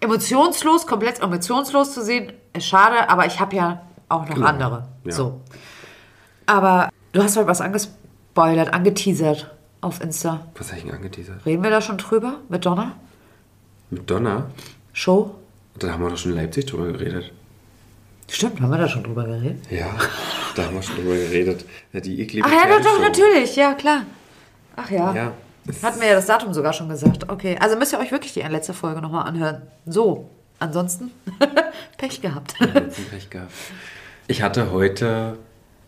[0.00, 3.80] emotionslos, komplett emotionslos zu sehen, ist schade, aber ich habe ja
[4.10, 4.46] auch noch genau.
[4.46, 4.88] andere.
[5.04, 5.12] Ja.
[5.12, 5.40] So.
[6.44, 9.50] Aber du hast halt was angespoilert, angeteasert
[9.84, 10.46] auf Insta.
[10.56, 11.44] Was habe ich denn angeteasert?
[11.46, 12.36] Reden wir da schon drüber?
[12.48, 12.92] Mit Donner?
[13.90, 14.50] Mit Donner?
[14.92, 15.34] Show?
[15.78, 17.32] Da haben wir doch schon in Leipzig drüber geredet.
[18.30, 19.58] Stimmt, haben wir da schon drüber geredet?
[19.70, 19.94] Ja.
[20.56, 21.64] Da haben wir schon drüber geredet.
[21.92, 24.02] Die eklige Ach ja, doch, doch, natürlich, ja, klar.
[24.76, 25.14] Ach ja.
[25.14, 25.32] Ja,
[25.82, 27.28] Hatten wir ja das Datum sogar schon gesagt.
[27.28, 29.62] Okay, also müsst ihr euch wirklich die letzte Folge nochmal anhören.
[29.86, 31.10] So, ansonsten
[31.98, 32.54] Pech gehabt.
[32.60, 33.52] Ein Pech gehabt.
[34.26, 35.38] Ich hatte heute,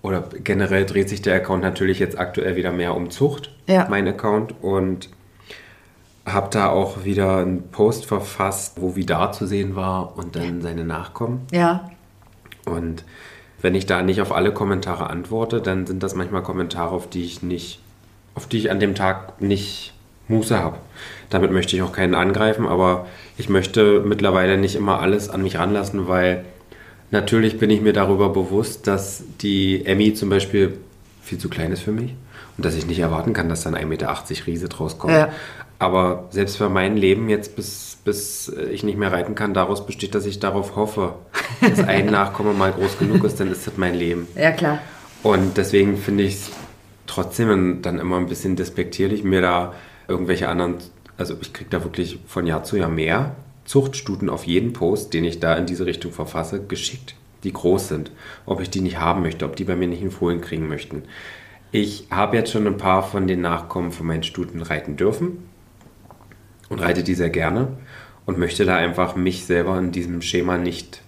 [0.06, 3.86] oder generell dreht sich der Account natürlich jetzt aktuell wieder mehr um Zucht, Ja.
[3.90, 4.54] mein Account.
[4.62, 5.10] Und
[6.24, 10.84] habe da auch wieder einen Post verfasst, wo Vidar zu sehen war und dann seine
[10.84, 11.42] Nachkommen.
[11.52, 11.90] Ja,
[12.64, 13.04] Und
[13.62, 17.24] wenn ich da nicht auf alle Kommentare antworte, dann sind das manchmal Kommentare, auf die
[17.24, 17.80] ich nicht,
[18.34, 19.94] auf die ich an dem Tag nicht
[20.28, 20.76] Muße habe.
[21.30, 23.06] Damit möchte ich auch keinen angreifen, aber
[23.38, 26.44] ich möchte mittlerweile nicht immer alles an mich ranlassen, weil
[27.10, 30.78] natürlich bin ich mir darüber bewusst, dass die Emmy zum Beispiel
[31.22, 32.14] viel zu klein ist für mich
[32.56, 34.14] und dass ich nicht erwarten kann, dass dann 1,80 Meter
[34.46, 35.12] Riese draus kommt.
[35.12, 35.30] Ja.
[35.78, 40.14] Aber selbst wenn mein Leben jetzt bis, bis ich nicht mehr reiten kann, daraus besteht,
[40.14, 41.16] dass ich darauf hoffe,
[41.60, 44.26] dass ein Nachkomme mal groß genug ist, dann ist das mein Leben.
[44.34, 44.78] ja klar.
[45.22, 46.50] Und deswegen finde ich es
[47.06, 49.74] trotzdem dann immer ein bisschen despektierlich, mir da
[50.08, 50.76] irgendwelche anderen,
[51.18, 53.34] also ich kriege da wirklich von Jahr zu Jahr mehr
[53.66, 57.14] Zuchtstuten auf jeden Post, den ich da in diese Richtung verfasse, geschickt,
[57.44, 58.10] die groß sind.
[58.46, 61.02] Ob ich die nicht haben möchte, ob die bei mir nicht in Folien kriegen möchten.
[61.72, 65.48] Ich habe jetzt schon ein paar von den Nachkommen von meinen Stuten reiten dürfen
[66.68, 67.68] und reite die sehr gerne
[68.24, 71.02] und möchte da einfach mich selber in diesem Schema nicht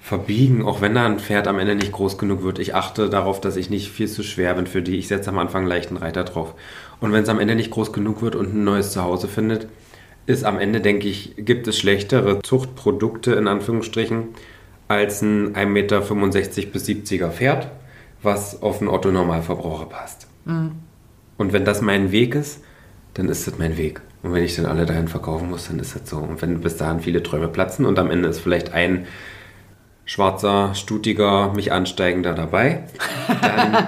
[0.00, 2.58] verbiegen, auch wenn da ein Pferd am Ende nicht groß genug wird.
[2.58, 4.96] Ich achte darauf, dass ich nicht viel zu schwer bin für die.
[4.96, 6.54] Ich setze am Anfang einen leichten Reiter drauf.
[7.00, 9.68] Und wenn es am Ende nicht groß genug wird und ein neues Zuhause findet,
[10.28, 14.28] ist am Ende, denke ich, gibt es schlechtere Zuchtprodukte in Anführungsstrichen
[14.86, 16.00] als ein 1,65 Meter
[16.70, 17.70] bis 70er Pferd,
[18.22, 20.26] was auf einen Otto-Normalverbraucher passt.
[21.38, 22.62] Und wenn das mein Weg ist,
[23.14, 24.02] dann ist das mein Weg.
[24.22, 26.18] Und wenn ich dann alle dahin verkaufen muss, dann ist das so.
[26.18, 29.06] Und wenn bis dahin viele Träume platzen und am Ende ist vielleicht ein
[30.04, 32.84] schwarzer, stutiger, mich ansteigender dabei,
[33.40, 33.86] dann,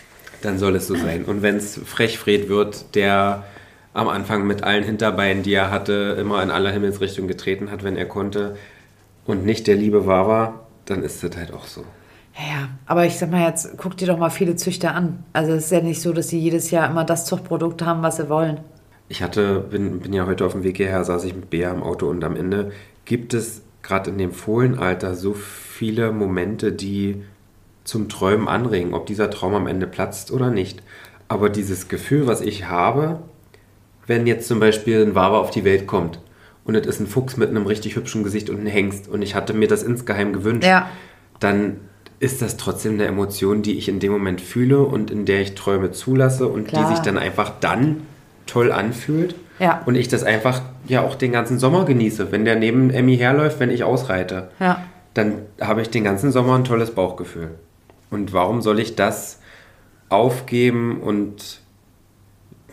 [0.40, 1.26] dann soll es so sein.
[1.26, 3.44] Und wenn es Frechfred wird, der
[3.94, 7.96] am Anfang mit allen Hinterbeinen, die er hatte, immer in aller Himmelsrichtung getreten hat, wenn
[7.96, 8.56] er konnte,
[9.24, 11.84] und nicht der liebe Wawa, dann ist das halt auch so.
[12.34, 15.22] Ja, ja, aber ich sag mal jetzt, guck dir doch mal viele Züchter an.
[15.32, 18.16] Also es ist ja nicht so, dass sie jedes Jahr immer das Zuchtprodukt haben, was
[18.16, 18.60] sie wollen.
[19.08, 21.82] Ich hatte, bin, bin ja heute auf dem Weg hierher, saß ich mit Bea im
[21.82, 22.72] Auto und am Ende
[23.04, 27.22] gibt es gerade in dem Fohlenalter so viele Momente, die
[27.84, 30.82] zum Träumen anregen, ob dieser Traum am Ende platzt oder nicht.
[31.28, 33.20] Aber dieses Gefühl, was ich habe,
[34.06, 36.18] wenn jetzt zum Beispiel ein Wawa auf die Welt kommt
[36.64, 39.34] und es ist ein Fuchs mit einem richtig hübschen Gesicht und ein Hengst und ich
[39.34, 40.88] hatte mir das insgeheim gewünscht, Ja.
[41.40, 41.76] dann
[42.20, 45.54] ist das trotzdem eine Emotion, die ich in dem Moment fühle und in der ich
[45.56, 46.88] Träume zulasse und Klar.
[46.88, 48.02] die sich dann einfach dann
[48.46, 49.34] toll anfühlt.
[49.58, 49.82] Ja.
[49.86, 52.30] Und ich das einfach ja auch den ganzen Sommer genieße.
[52.32, 54.82] Wenn der neben Emmy herläuft, wenn ich ausreite, Ja.
[55.14, 57.50] dann habe ich den ganzen Sommer ein tolles Bauchgefühl.
[58.10, 59.40] Und warum soll ich das
[60.08, 61.60] aufgeben und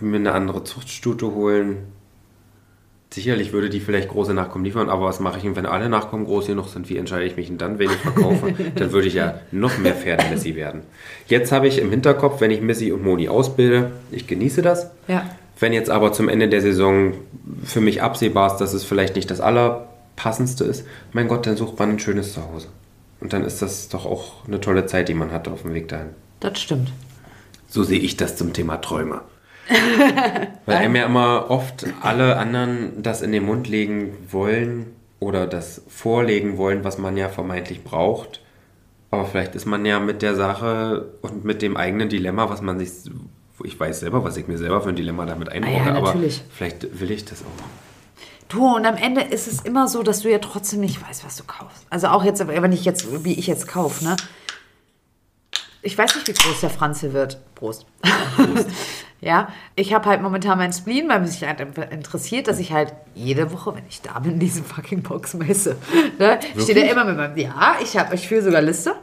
[0.01, 1.77] mir eine andere Zuchtstute holen?
[3.11, 6.25] Sicherlich würde die vielleicht große Nachkommen liefern, aber was mache ich, denn, wenn alle Nachkommen
[6.25, 6.89] groß genug sind?
[6.89, 8.53] Wie entscheide ich mich denn dann, wenn ich verkaufe?
[8.75, 10.81] dann würde ich ja noch mehr Pferdemessi werden.
[11.27, 14.91] Jetzt habe ich im Hinterkopf, wenn ich Missy und Moni ausbilde, ich genieße das.
[15.07, 15.25] Ja.
[15.59, 17.13] Wenn jetzt aber zum Ende der Saison
[17.63, 21.79] für mich absehbar ist, dass es vielleicht nicht das Allerpassendste ist, mein Gott, dann sucht
[21.79, 22.67] man ein schönes Zuhause.
[23.19, 25.87] Und dann ist das doch auch eine tolle Zeit, die man hat auf dem Weg
[25.89, 26.09] dahin.
[26.39, 26.91] Das stimmt.
[27.67, 29.21] So sehe ich das zum Thema Träume.
[30.65, 34.87] Weil einem ja immer oft alle anderen das in den Mund legen wollen
[35.19, 38.41] oder das vorlegen wollen, was man ja vermeintlich braucht.
[39.11, 42.79] Aber vielleicht ist man ja mit der Sache und mit dem eigenen Dilemma, was man
[42.79, 42.89] sich,
[43.63, 46.07] ich weiß selber, was ich mir selber für ein Dilemma damit einbaue, Ah ja, aber
[46.07, 46.43] natürlich.
[46.51, 47.63] vielleicht will ich das auch.
[48.49, 51.35] Du, und am Ende ist es immer so, dass du ja trotzdem nicht weißt, was
[51.37, 51.85] du kaufst.
[51.91, 54.15] Also auch jetzt, wenn ich jetzt, wie ich jetzt kaufe, ne?
[55.81, 57.39] Ich weiß nicht, wie groß der Franze wird.
[57.55, 57.85] Prost.
[59.21, 61.59] ja, ich habe halt momentan meinen Spleen, weil mich halt
[61.91, 65.75] interessiert, dass ich halt jede Woche, wenn ich da bin, diese fucking Box messe.
[66.17, 66.39] Ne?
[66.55, 68.93] Ich stehe da immer mit meinem, ja, ich habe, ich führe sogar Liste.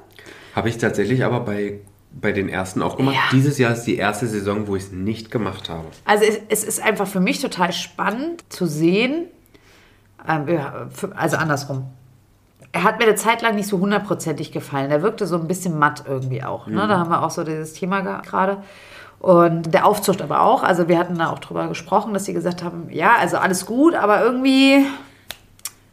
[0.55, 1.81] Habe ich tatsächlich aber bei,
[2.13, 3.15] bei den ersten auch gemacht.
[3.17, 3.23] Ja.
[3.33, 5.85] Dieses Jahr ist die erste Saison, wo ich es nicht gemacht habe.
[6.07, 9.27] Also es, es ist einfach für mich total spannend zu sehen,
[10.27, 11.87] ähm, ja, also andersrum.
[12.73, 14.91] Er hat mir eine Zeit lang nicht so hundertprozentig gefallen.
[14.91, 16.67] Er wirkte so ein bisschen matt irgendwie auch.
[16.67, 16.87] Ne?
[16.89, 18.63] Da haben wir auch so dieses Thema ge- gerade.
[19.19, 20.63] Und der Aufzucht aber auch.
[20.63, 23.95] Also wir hatten da auch drüber gesprochen, dass sie gesagt haben, ja, also alles gut,
[23.95, 24.85] aber irgendwie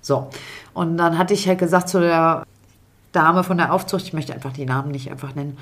[0.01, 0.29] so.
[0.73, 2.43] Und dann hatte ich halt gesagt zu der
[3.11, 5.57] Dame von der Aufzucht, ich möchte einfach die Namen nicht einfach nennen,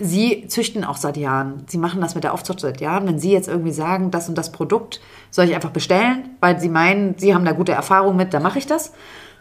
[0.00, 1.64] Sie züchten auch seit Jahren.
[1.68, 3.06] Sie machen das mit der Aufzucht seit Jahren.
[3.06, 6.68] Wenn Sie jetzt irgendwie sagen, das und das Produkt soll ich einfach bestellen, weil Sie
[6.68, 8.92] meinen, Sie haben da gute Erfahrung mit, dann mache ich das.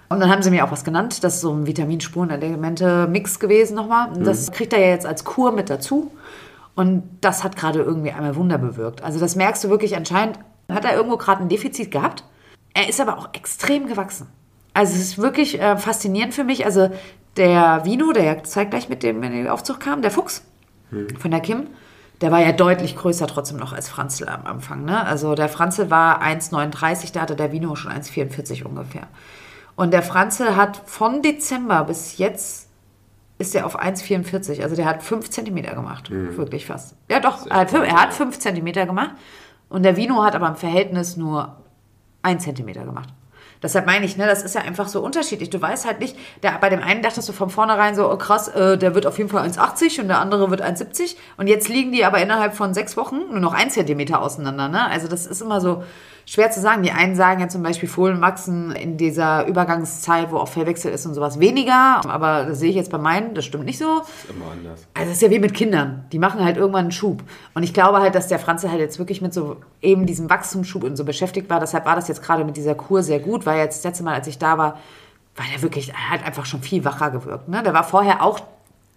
[0.09, 1.23] Und dann haben sie mir auch was genannt.
[1.23, 4.09] Das ist so ein Vitaminspuren-Elemente-Mix gewesen nochmal.
[4.19, 6.11] Das kriegt er ja jetzt als Kur mit dazu.
[6.75, 9.03] Und das hat gerade irgendwie einmal Wunder bewirkt.
[9.03, 12.23] Also das merkst du wirklich anscheinend, hat er irgendwo gerade ein Defizit gehabt.
[12.73, 14.27] Er ist aber auch extrem gewachsen.
[14.73, 16.65] Also es ist wirklich äh, faszinierend für mich.
[16.65, 16.89] Also
[17.37, 20.43] der Vino, der ja zeitgleich mit dem in den Aufzug kam, der Fuchs
[21.19, 21.67] von der Kim,
[22.21, 24.85] der war ja deutlich größer trotzdem noch als Franzl am Anfang.
[24.85, 25.05] Ne?
[25.05, 29.07] Also der Franzl war 1,39, da hatte der Vino schon 1,44 ungefähr.
[29.75, 32.62] Und der Franzl hat von Dezember bis jetzt
[33.37, 34.61] ist er auf 1,44.
[34.61, 36.09] Also der hat 5 Zentimeter gemacht.
[36.37, 36.95] Wirklich fast.
[37.09, 39.11] Ja doch, er hat, fünf, er hat 5 Zentimeter gemacht.
[39.69, 41.57] Und der Vino hat aber im Verhältnis nur
[42.21, 43.09] 1 Zentimeter gemacht.
[43.63, 45.49] Deshalb meine ich, ne, das ist ja einfach so unterschiedlich.
[45.49, 48.49] Du weißt halt nicht, der, bei dem einen dachtest du von vornherein so, oh krass,
[48.49, 51.15] äh, der wird auf jeden Fall 1,80 und der andere wird 1,70.
[51.37, 54.67] Und jetzt liegen die aber innerhalb von sechs Wochen nur noch ein Zentimeter auseinander.
[54.67, 54.85] Ne?
[54.89, 55.83] Also das ist immer so
[56.25, 56.83] schwer zu sagen.
[56.83, 61.05] Die einen sagen ja zum Beispiel, Fohlen wachsen in dieser Übergangszeit, wo auch Fellwechsel ist
[61.05, 62.01] und sowas weniger.
[62.07, 64.01] Aber das sehe ich jetzt bei meinen, das stimmt nicht so.
[64.01, 64.87] Ist immer anders.
[64.93, 66.05] Also es ist ja wie mit Kindern.
[66.11, 67.23] Die machen halt irgendwann einen Schub.
[67.53, 70.83] Und ich glaube halt, dass der Franze halt jetzt wirklich mit so eben diesem Wachstumsschub
[70.83, 71.59] und so beschäftigt war.
[71.59, 74.13] Deshalb war das jetzt gerade mit dieser Kur sehr gut, weil jetzt das letzte Mal,
[74.13, 74.79] als ich da war,
[75.35, 77.49] war der wirklich, er hat einfach schon viel wacher gewirkt.
[77.49, 77.63] Ne?
[77.63, 78.39] Der war vorher auch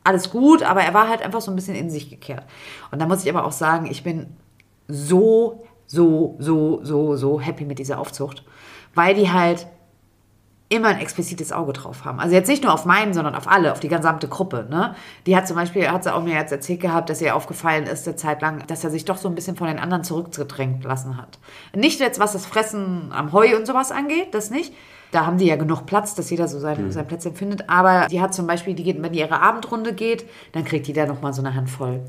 [0.05, 2.45] alles gut, aber er war halt einfach so ein bisschen in sich gekehrt.
[2.91, 4.27] Und da muss ich aber auch sagen, ich bin
[4.89, 8.45] so, so, so, so, so happy mit dieser Aufzucht,
[8.95, 9.67] weil die halt
[10.69, 12.19] immer ein explizites Auge drauf haben.
[12.19, 14.67] Also jetzt nicht nur auf meinen, sondern auf alle, auf die gesamte Gruppe.
[14.69, 14.97] Ne?
[15.25, 18.07] Die hat zum Beispiel, hat sie auch mir jetzt erzählt gehabt, dass ihr aufgefallen ist,
[18.07, 21.17] eine Zeit lang, dass er sich doch so ein bisschen von den anderen zurückgedrängt lassen
[21.19, 21.39] hat.
[21.75, 24.75] Nicht jetzt, was das Fressen am Heu und sowas angeht, das nicht.
[25.13, 27.71] Da haben die ja genug Platz, dass jeder so sein, sein Plätzchen findet.
[27.71, 30.93] Aber die hat zum Beispiel, die geht, wenn die ihre Abendrunde geht, dann kriegt die
[30.93, 32.03] da nochmal so eine Handvoll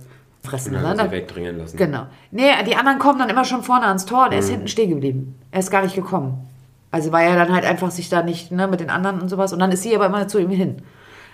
[0.50, 0.74] Fressen.
[0.74, 0.92] Ja, ne?
[0.92, 1.78] sie Dann- wegdringen lassen.
[1.78, 2.08] Genau.
[2.32, 4.90] Nee, die anderen kommen dann immer schon vorne ans Tor und er ist hinten stehen
[4.90, 5.36] geblieben.
[5.52, 6.48] Er ist gar nicht gekommen.
[6.92, 9.54] Also war er dann halt einfach sich da nicht ne, mit den anderen und sowas.
[9.54, 10.82] Und dann ist sie aber immer zu ihm hin.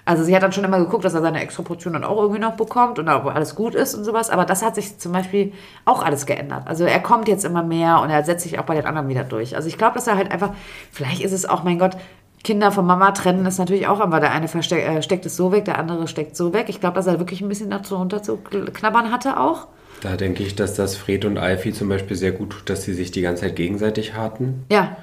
[0.05, 2.41] Also sie hat dann schon immer geguckt, dass er seine extra Portion dann auch irgendwie
[2.41, 4.29] noch bekommt und ob alles gut ist und sowas.
[4.29, 5.53] Aber das hat sich zum Beispiel
[5.85, 6.63] auch alles geändert.
[6.65, 9.23] Also er kommt jetzt immer mehr und er setzt sich auch bei den anderen wieder
[9.23, 9.55] durch.
[9.55, 10.51] Also ich glaube, dass er halt einfach,
[10.91, 11.95] vielleicht ist es auch, mein Gott,
[12.43, 15.51] Kinder von Mama trennen ist natürlich auch aber der eine versteck, äh, steckt es so
[15.51, 16.65] weg, der andere steckt so weg.
[16.67, 19.67] Ich glaube, dass er wirklich ein bisschen dazu runter zu knabbern hatte auch.
[20.01, 22.93] Da denke ich, dass das Fred und Alfie zum Beispiel sehr gut tut, dass sie
[22.93, 24.65] sich die ganze Zeit gegenseitig hatten.
[24.69, 24.97] Ja,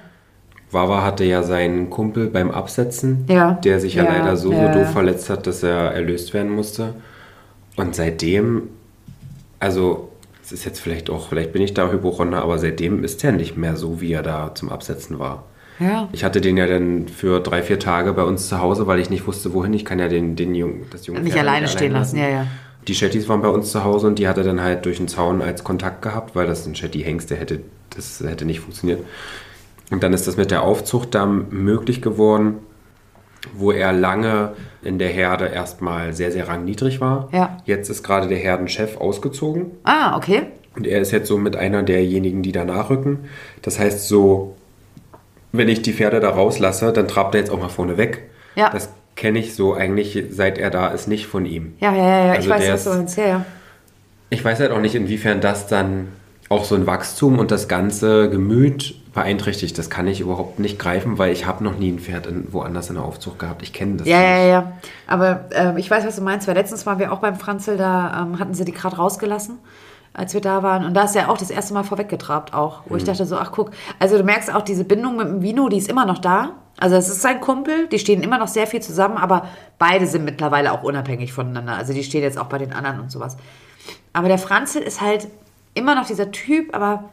[0.72, 3.53] Wawa hatte ja seinen Kumpel beim Absetzen, Ja.
[3.64, 4.72] der sich ja, Ja, leider so, ja.
[4.72, 6.95] so doof verletzt hat, dass er erlöst werden musste.
[7.76, 8.68] Und seitdem,
[9.59, 10.11] also
[10.45, 13.57] es ist jetzt vielleicht auch, vielleicht bin ich da Hypochonder, aber seitdem ist er nicht
[13.57, 15.45] mehr so, wie er da zum Absetzen war.
[15.81, 16.09] Ja.
[16.12, 19.11] Ich hatte den ja dann für drei, vier Tage bei uns zu Hause, weil ich
[19.11, 19.72] nicht wusste, wohin.
[19.74, 22.47] Ich kann ja den, den Jungen, das junge Nicht alleine stehen lassen, ja, ja.
[22.89, 25.09] Die Shetties waren bei uns zu Hause und die hat er dann halt durch den
[25.09, 27.61] Zaun als Kontakt gehabt, weil das ein Shetty-Hengst, der hätte,
[27.95, 29.01] das hätte nicht funktioniert.
[29.91, 32.55] Und dann ist das mit der Aufzucht dann möglich geworden,
[33.55, 34.53] wo er lange
[34.83, 37.28] in der Herde erstmal sehr, sehr rangniedrig war.
[37.33, 37.59] Ja.
[37.64, 40.43] Jetzt ist gerade der Herdenchef ausgezogen Ah, okay.
[40.76, 43.20] und er ist jetzt so mit einer derjenigen, die da nachrücken.
[43.62, 44.57] Das heißt so,
[45.53, 48.31] wenn ich die Pferde da rauslasse, dann trabt er jetzt auch mal vorne weg.
[48.55, 48.71] Ja.
[48.71, 51.75] Das kenne ich so eigentlich, seit er da ist, nicht von ihm.
[51.81, 52.33] Ja, ja, ja, ja.
[52.33, 53.19] Also ich weiß, was du meinst.
[53.19, 53.45] Ja, ja.
[54.31, 56.09] Ich weiß halt auch nicht, inwiefern das dann
[56.49, 59.77] auch so ein Wachstum und das ganze Gemüt beeinträchtigt.
[59.77, 62.89] Das kann ich überhaupt nicht greifen, weil ich habe noch nie ein Pferd in, woanders
[62.89, 63.63] in der Aufzucht gehabt.
[63.63, 64.27] Ich kenne das Ja, nicht.
[64.29, 64.73] ja, ja.
[65.07, 68.23] Aber ähm, ich weiß, was du meinst, weil letztens waren wir auch beim Franzl, da
[68.23, 69.59] ähm, hatten sie die gerade rausgelassen,
[70.13, 70.85] als wir da waren.
[70.85, 73.53] Und da ist er auch das erste Mal vorweggetrabt auch, wo ich dachte so, ach
[73.53, 73.71] guck.
[73.99, 76.53] Also du merkst auch, diese Bindung mit dem Vino, die ist immer noch da.
[76.79, 79.47] Also es ist sein Kumpel, die stehen immer noch sehr viel zusammen, aber
[79.79, 81.75] beide sind mittlerweile auch unabhängig voneinander.
[81.75, 83.37] Also die stehen jetzt auch bei den anderen und sowas.
[84.13, 85.29] Aber der Franzl ist halt
[85.75, 87.05] immer noch dieser Typ, aber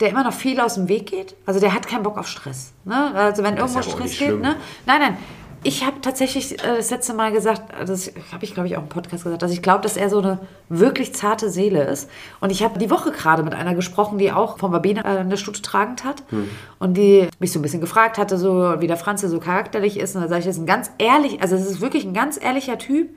[0.00, 1.36] der immer noch viel aus dem Weg geht.
[1.46, 2.72] Also der hat keinen Bock auf Stress.
[2.84, 3.12] Ne?
[3.14, 4.56] Also wenn Das irgendwo Stress geht, ne?
[4.86, 5.18] Nein, nein.
[5.62, 8.88] Ich habe tatsächlich äh, das letzte Mal gesagt, das habe ich glaube ich auch im
[8.88, 10.38] Podcast gesagt, dass ich glaube, dass er so eine
[10.68, 12.08] wirklich zarte Seele ist.
[12.40, 15.36] Und ich habe die Woche gerade mit einer gesprochen, die auch von Babine äh, eine
[15.36, 16.22] Stute tragend hat.
[16.30, 16.48] Hm.
[16.78, 20.16] Und die mich so ein bisschen gefragt hatte, so wie der Franze so charakterlich ist.
[20.16, 22.42] Und da sage ich, das ist ein ganz ehrlich, also es ist wirklich ein ganz
[22.42, 23.10] ehrlicher Typ,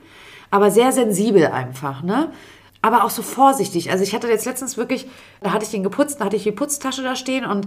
[0.50, 2.30] aber sehr sensibel einfach, ne?
[2.84, 3.90] aber auch so vorsichtig.
[3.90, 5.06] Also ich hatte jetzt letztens wirklich,
[5.40, 7.66] da hatte ich den geputzt, da hatte ich die Putztasche da stehen und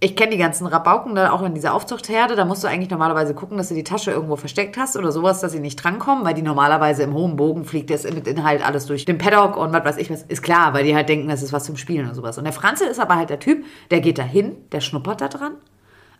[0.00, 2.36] ich kenne die ganzen Rabauken da auch in dieser Aufzuchtherde.
[2.36, 5.40] Da musst du eigentlich normalerweise gucken, dass du die Tasche irgendwo versteckt hast oder sowas,
[5.40, 8.86] dass sie nicht drankommen, weil die normalerweise im hohen Bogen fliegt das mit Inhalt alles
[8.86, 10.22] durch den Paddock und was weiß ich was.
[10.22, 12.36] Ist klar, weil die halt denken, das ist was zum Spielen und sowas.
[12.36, 15.28] Und der Franze ist aber halt der Typ, der geht da hin, der schnuppert da
[15.28, 15.56] dran.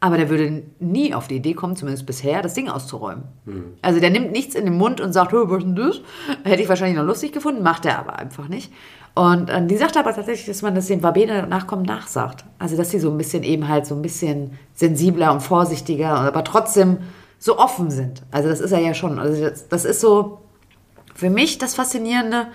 [0.05, 3.24] Aber der würde nie auf die Idee kommen, zumindest bisher, das Ding auszuräumen.
[3.80, 6.00] Also der nimmt nichts in den Mund und sagt, "Hö, was ist denn das?
[6.44, 8.70] Hätte ich wahrscheinlich noch lustig gefunden, macht er aber einfach nicht.
[9.14, 12.44] Und äh, die sagt aber tatsächlich, dass man das den Wabene Nachkommen nachsagt.
[12.59, 16.44] Also dass sie so ein bisschen eben halt so ein bisschen sensibler und vorsichtiger, aber
[16.44, 16.98] trotzdem
[17.38, 18.22] so offen sind.
[18.30, 19.18] Also das ist er ja schon.
[19.18, 20.40] Also das, das ist so
[21.14, 22.48] für mich das Faszinierende.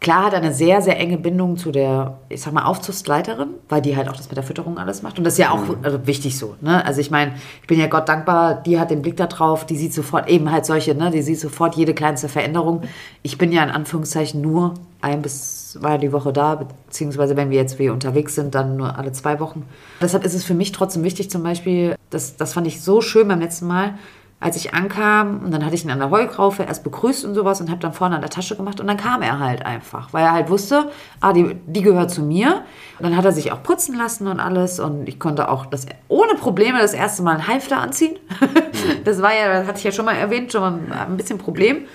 [0.00, 3.80] Klar hat er eine sehr, sehr enge Bindung zu der, ich sag mal, Aufzuchtsleiterin, weil
[3.80, 5.18] die halt auch das mit der Fütterung alles macht.
[5.18, 6.54] Und das ist ja auch also wichtig so.
[6.60, 6.84] Ne?
[6.84, 9.76] Also ich meine, ich bin ja Gott dankbar, die hat den Blick da drauf, die
[9.76, 11.10] sieht sofort eben halt solche, ne?
[11.10, 12.82] die sieht sofort jede kleinste Veränderung.
[13.22, 17.58] Ich bin ja in Anführungszeichen nur ein bis zweimal die Woche da, beziehungsweise wenn wir
[17.58, 19.64] jetzt wie unterwegs sind, dann nur alle zwei Wochen.
[20.00, 23.28] Deshalb ist es für mich trotzdem wichtig, zum Beispiel, das, das fand ich so schön
[23.28, 23.94] beim letzten Mal,
[24.38, 27.60] als ich ankam und dann hatte ich ihn an der Heugraufe erst begrüßt und sowas
[27.62, 30.24] und habe dann vorne an der Tasche gemacht und dann kam er halt einfach, weil
[30.24, 32.62] er halt wusste, ah, die, die gehört zu mir.
[32.98, 35.86] Und dann hat er sich auch putzen lassen und alles und ich konnte auch das
[36.08, 38.18] ohne Probleme das erste Mal einen Halfter anziehen.
[39.04, 41.86] das war ja, das hatte ich ja schon mal erwähnt, schon mal ein bisschen Problem.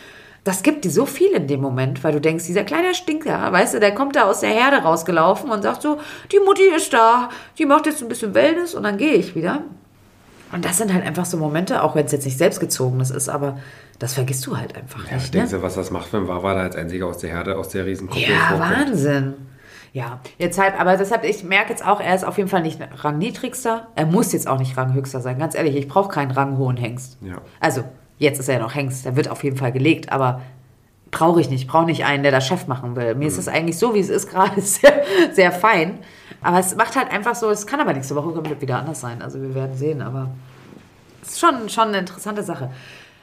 [0.43, 3.75] Das gibt dir so viel in dem Moment, weil du denkst, dieser kleine Stinker, weißt
[3.75, 5.99] du, der kommt da aus der Herde rausgelaufen und sagt so,
[6.31, 7.29] die Mutti ist da,
[7.59, 9.63] die macht jetzt ein bisschen Wellness und dann gehe ich wieder.
[10.53, 13.57] Und das sind halt einfach so Momente, auch wenn es jetzt nicht selbstgezogenes ist, aber
[13.99, 15.33] das vergisst du halt einfach Ja, nicht.
[15.33, 15.57] denkst Ne?
[15.59, 18.23] du, was das macht, wenn Wawa da als einziger aus der Herde, aus der Riesenkuppel
[18.23, 18.59] Ja?
[18.59, 19.33] Wahnsinn.
[19.93, 22.79] Ja, jetzt halt, aber deshalb, ich merke jetzt auch, er ist auf jeden Fall nicht
[23.03, 23.87] rangniedrigster.
[23.95, 25.37] Er muss jetzt auch nicht ranghöchster sein.
[25.37, 27.17] Ganz ehrlich, ich brauche keinen ranghohen Hengst.
[27.21, 27.35] Ja.
[27.59, 27.83] Also,
[28.17, 30.41] jetzt ist er ja noch Hengst, der wird auf jeden Fall gelegt, aber
[31.12, 31.68] brauche ich nicht.
[31.68, 33.16] Brauche nicht einen, der das Chef machen will.
[33.16, 35.03] Mir ist es eigentlich so, wie es ist, gerade sehr,
[35.34, 35.99] sehr fein.
[36.41, 39.22] Aber es macht halt einfach so, es kann aber nächste Woche komplett wieder anders sein.
[39.22, 40.30] Also, wir werden sehen, aber
[41.22, 42.72] es ist schon, schon eine interessante Sache.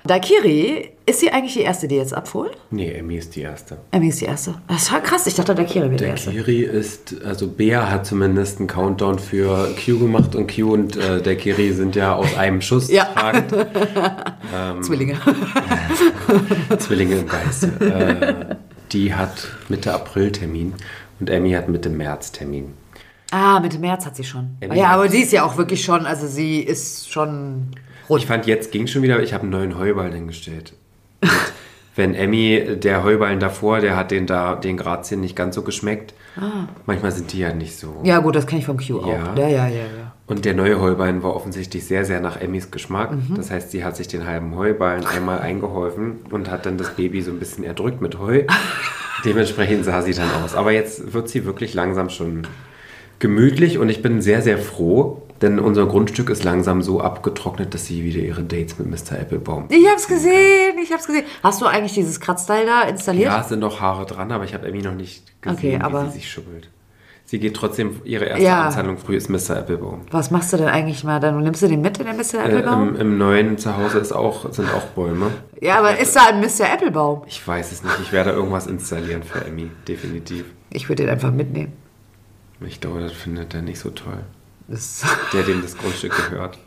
[0.09, 2.57] Daikiri, ist sie eigentlich die erste, die jetzt abholt?
[2.71, 3.79] Nee, Emmy ist die erste.
[3.93, 4.55] Emmy ist die erste.
[4.67, 6.31] Das war krass, ich dachte, Daikiri wäre die erste.
[6.31, 11.23] Kiri ist, also Bea hat zumindest einen Countdown für Q gemacht und Q und äh,
[11.23, 13.05] der Kiri sind ja aus einem Schuss Ja.
[13.05, 13.55] tragend.
[14.83, 15.17] Zwillinge.
[16.79, 17.67] Zwillinge im Geiste.
[17.81, 18.57] Äh,
[18.93, 20.75] die hat Mitte April Termin
[21.21, 22.75] und Emmy hat Mitte März Termin.
[23.31, 24.57] Ah, Mitte März hat sie schon.
[24.61, 27.69] Emmy ja, aber sie ist ja auch wirklich schon, also sie ist schon
[28.09, 28.23] rund.
[28.23, 30.75] Ich fand, jetzt ging schon wieder, ich habe einen neuen Heuballen hingestellt.
[31.97, 36.15] Wenn Emmy, der Heuballen davor, der hat den da, den Grazien nicht ganz so geschmeckt.
[36.87, 37.89] Manchmal sind die ja nicht so.
[37.89, 38.07] Ah.
[38.07, 39.09] Ja, gut, das kenne ich vom Q auch.
[39.09, 39.35] Ja.
[39.37, 40.13] Ja, ja, ja, ja.
[40.27, 43.13] Und der neue Heuballen war offensichtlich sehr, sehr nach Emmys Geschmack.
[43.13, 43.35] Mhm.
[43.35, 47.23] Das heißt, sie hat sich den halben Heuballen einmal eingeholfen und hat dann das Baby
[47.23, 48.45] so ein bisschen erdrückt mit Heu.
[49.25, 50.55] Dementsprechend sah sie dann aus.
[50.55, 52.47] Aber jetzt wird sie wirklich langsam schon
[53.19, 57.87] gemütlich und ich bin sehr, sehr froh, denn unser Grundstück ist langsam so abgetrocknet, dass
[57.87, 59.19] sie wieder ihre Dates mit Mr.
[59.21, 59.67] Applebaum.
[59.69, 61.25] Ich hab's gesehen, ich hab's gesehen.
[61.43, 63.27] Hast du eigentlich dieses Kratzteil da installiert?
[63.27, 66.03] Ja, es sind noch Haare dran, aber ich habe Emmy noch nicht gesehen, Okay, aber-
[66.05, 66.69] wie sie sich schubbelt.
[67.25, 68.65] Sie geht trotzdem, ihre erste Ja.
[68.65, 69.59] Amtshandlung früh ist Mr.
[69.59, 70.01] Applebaum.
[70.11, 71.21] Was machst du denn eigentlich mal?
[71.21, 72.37] Dann nimmst du den mit in den Mr.
[72.37, 72.89] Äh, Applebaum?
[72.95, 75.27] im, Im neuen Zuhause ist auch, sind auch Bäume.
[75.61, 76.73] ja, aber ist da ein Mr.
[76.73, 77.25] Applebaum?
[77.27, 77.97] Ich weiß es nicht.
[78.03, 80.47] Ich werde irgendwas installieren für Emmy, definitiv.
[80.71, 81.75] Ich würde den einfach mitnehmen.
[82.67, 84.21] Ich glaube, das findet er nicht so toll.
[85.33, 86.59] Der, dem das Grundstück gehört.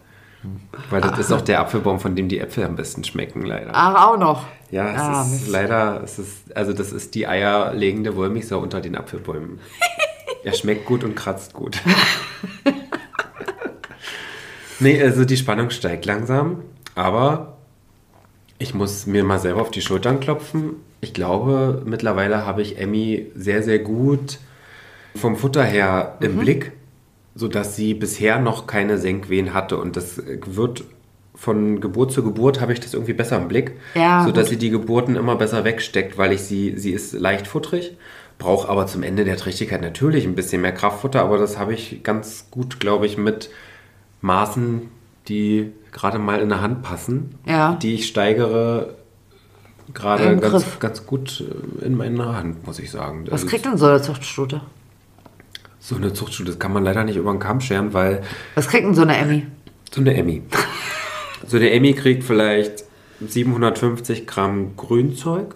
[0.90, 3.70] Weil das ist auch der Apfelbaum, von dem die Äpfel am besten schmecken, leider.
[3.74, 4.48] Ach, auch noch.
[4.72, 5.48] Ja, es Ah, ist Mist.
[5.50, 9.60] leider, es ist, also das ist die eierlegende Wollmilchsau unter den Apfelbäumen.
[10.44, 11.80] er schmeckt gut und kratzt gut.
[14.80, 16.64] nee, also die Spannung steigt langsam,
[16.96, 17.58] aber
[18.58, 20.76] ich muss mir mal selber auf die Schultern klopfen.
[21.02, 24.40] Ich glaube, mittlerweile habe ich Emmy sehr, sehr gut
[25.16, 26.72] vom Futter her im Blick,
[27.36, 29.78] sodass sie bisher noch keine Senkwehen hatte.
[29.78, 30.84] Und das wird
[31.34, 34.50] von Geburt zu Geburt habe ich das irgendwie besser im Blick, Ja, sodass gut.
[34.52, 37.98] sie die Geburten immer besser wegsteckt, weil ich sie, sie ist leicht futterig,
[38.38, 42.04] braucht aber zum Ende der Trächtigkeit natürlich ein bisschen mehr Kraftfutter, aber das habe ich
[42.04, 43.50] ganz gut, glaube ich, mit
[44.22, 44.90] Maßen,
[45.30, 47.76] die gerade mal in der Hand passen, Ja.
[47.82, 48.96] die ich steigere
[49.94, 50.80] gerade ganz, Griff.
[50.80, 51.44] ganz gut
[51.82, 53.24] äh, in meiner Hand, muss ich sagen.
[53.26, 54.62] Was Also kriegt denn so eine Zuchtstute?
[55.84, 58.22] So eine Zuchtschule, das kann man leider nicht über den Kamm scheren, weil
[58.56, 59.46] Was kriegt denn so eine Emmy?
[59.92, 60.44] so eine Emmy.
[61.48, 62.86] so eine Emmy kriegt vielleicht
[63.20, 65.56] 750 Gramm Grünzeug.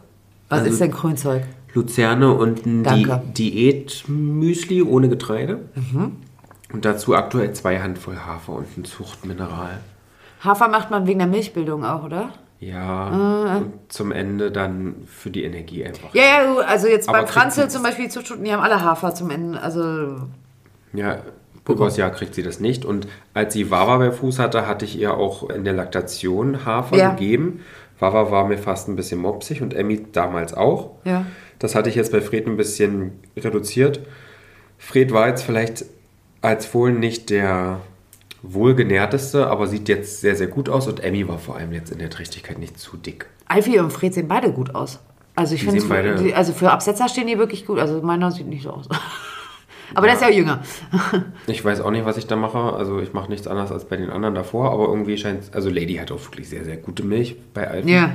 [0.50, 1.44] Was Also ist denn Grünzeug?
[1.74, 3.08] Luzerne und ein Di.
[3.38, 5.60] Diätmüsli ohne Getreide.
[5.76, 6.14] Mhm.
[6.74, 9.80] Und dazu aktuell zwei Handvoll Hafer und ein Zuchtmineral.
[10.42, 12.30] Hafer macht man wegen der Milchbildung auch, oder?
[12.70, 16.14] Ja, und zum Ende dann für die Energie einfach.
[16.14, 17.28] Ja, ja, also jetzt Aber beim
[17.68, 19.62] sie- zum Beispiel, die haben alle Hafer zum Ende.
[19.62, 20.18] Also,
[20.94, 21.20] Ja,
[21.68, 22.86] übers Jahr kriegt sie das nicht.
[22.86, 26.96] Und als sie Wawa bei Fuß hatte, hatte ich ihr auch in der Laktation Hafer
[26.98, 27.10] Ja.
[27.12, 27.62] gegeben.
[28.00, 30.92] Wawa war mir fast ein bisschen mopsig und Emmy damals auch.
[31.06, 31.26] ja.
[31.58, 34.02] Das hatte ich jetzt bei Fred ein bisschen reduziert.
[34.78, 35.86] Fred war jetzt vielleicht
[36.42, 37.80] als Fohlen nicht der
[38.54, 40.88] wohlgenährteste, aber sieht jetzt sehr, sehr gut aus.
[40.88, 43.26] Und Emmy war vor allem jetzt in der Trächtigkeit nicht zu dick.
[43.48, 45.00] Alfie und Fred sehen beide gut aus.
[45.36, 47.80] Also ich finde, die- also für Absetzer stehen die wirklich gut.
[47.80, 48.88] Also meiner sieht nicht so aus.
[49.94, 50.62] Aber der ist ja auch jünger.
[51.48, 52.58] Ich weiß auch nicht, was ich da mache.
[52.58, 55.96] Also ich mache nichts anderes als bei den anderen davor, aber irgendwie scheint Also Lady
[55.96, 57.92] hat auch wirklich sehr, sehr gute Milch bei Alfie.
[57.94, 58.12] Ja.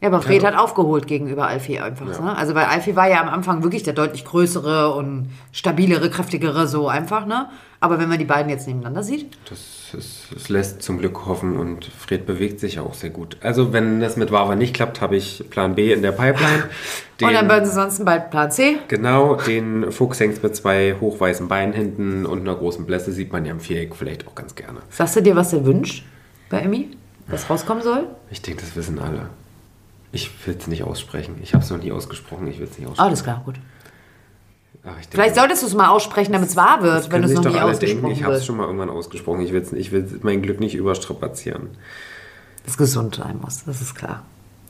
[0.00, 0.48] Ja, aber Fred Ja.
[0.52, 2.06] hat aufgeholt gegenüber Alfie einfach.
[2.20, 2.36] Ne?
[2.36, 6.86] Also weil Alfie war ja am Anfang wirklich der deutlich größere und stabilere, kräftigere so
[6.88, 7.48] einfach, ne?
[7.80, 11.56] Aber wenn man die beiden jetzt nebeneinander sieht, Das, ist, das lässt zum Glück hoffen
[11.56, 13.36] und Fred bewegt sich auch sehr gut.
[13.42, 16.64] Also wenn das mit Wawa nicht klappt, habe ich Plan B in der Pipeline.
[17.22, 18.78] und dann Den- werden sie sonst bald Plan C.
[18.88, 23.44] Genau, den Fuchs hängt mit zwei hochweißen Beinen hinten und einer großen Blässe sieht man
[23.46, 24.80] ja im Viereck vielleicht auch ganz gerne.
[24.90, 26.04] Sagst du dir, was der wünscht
[26.50, 26.90] bei Emmy?
[27.28, 28.06] Was rauskommen soll?
[28.30, 29.28] Ich denke, das wissen alle.
[30.12, 31.36] Ich will es nicht aussprechen.
[31.42, 32.46] Ich habe es noch nie ausgesprochen.
[32.48, 33.06] Ich will es nicht aussprechen.
[33.06, 33.56] Alles klar, gut.
[34.84, 37.34] Ach, denke, Vielleicht solltest du es mal aussprechen, damit es wahr wird, wenn du es
[37.34, 39.40] noch nie alle ausgesprochen denken, ich habe es schon mal irgendwann ausgesprochen.
[39.40, 41.70] Ich, will's, ich will mein Glück nicht überstrapazieren.
[42.64, 44.22] Das gesund sein muss, das ist klar.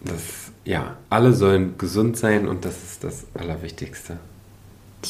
[0.03, 4.19] Das, ja, alle sollen gesund sein und das ist das Allerwichtigste.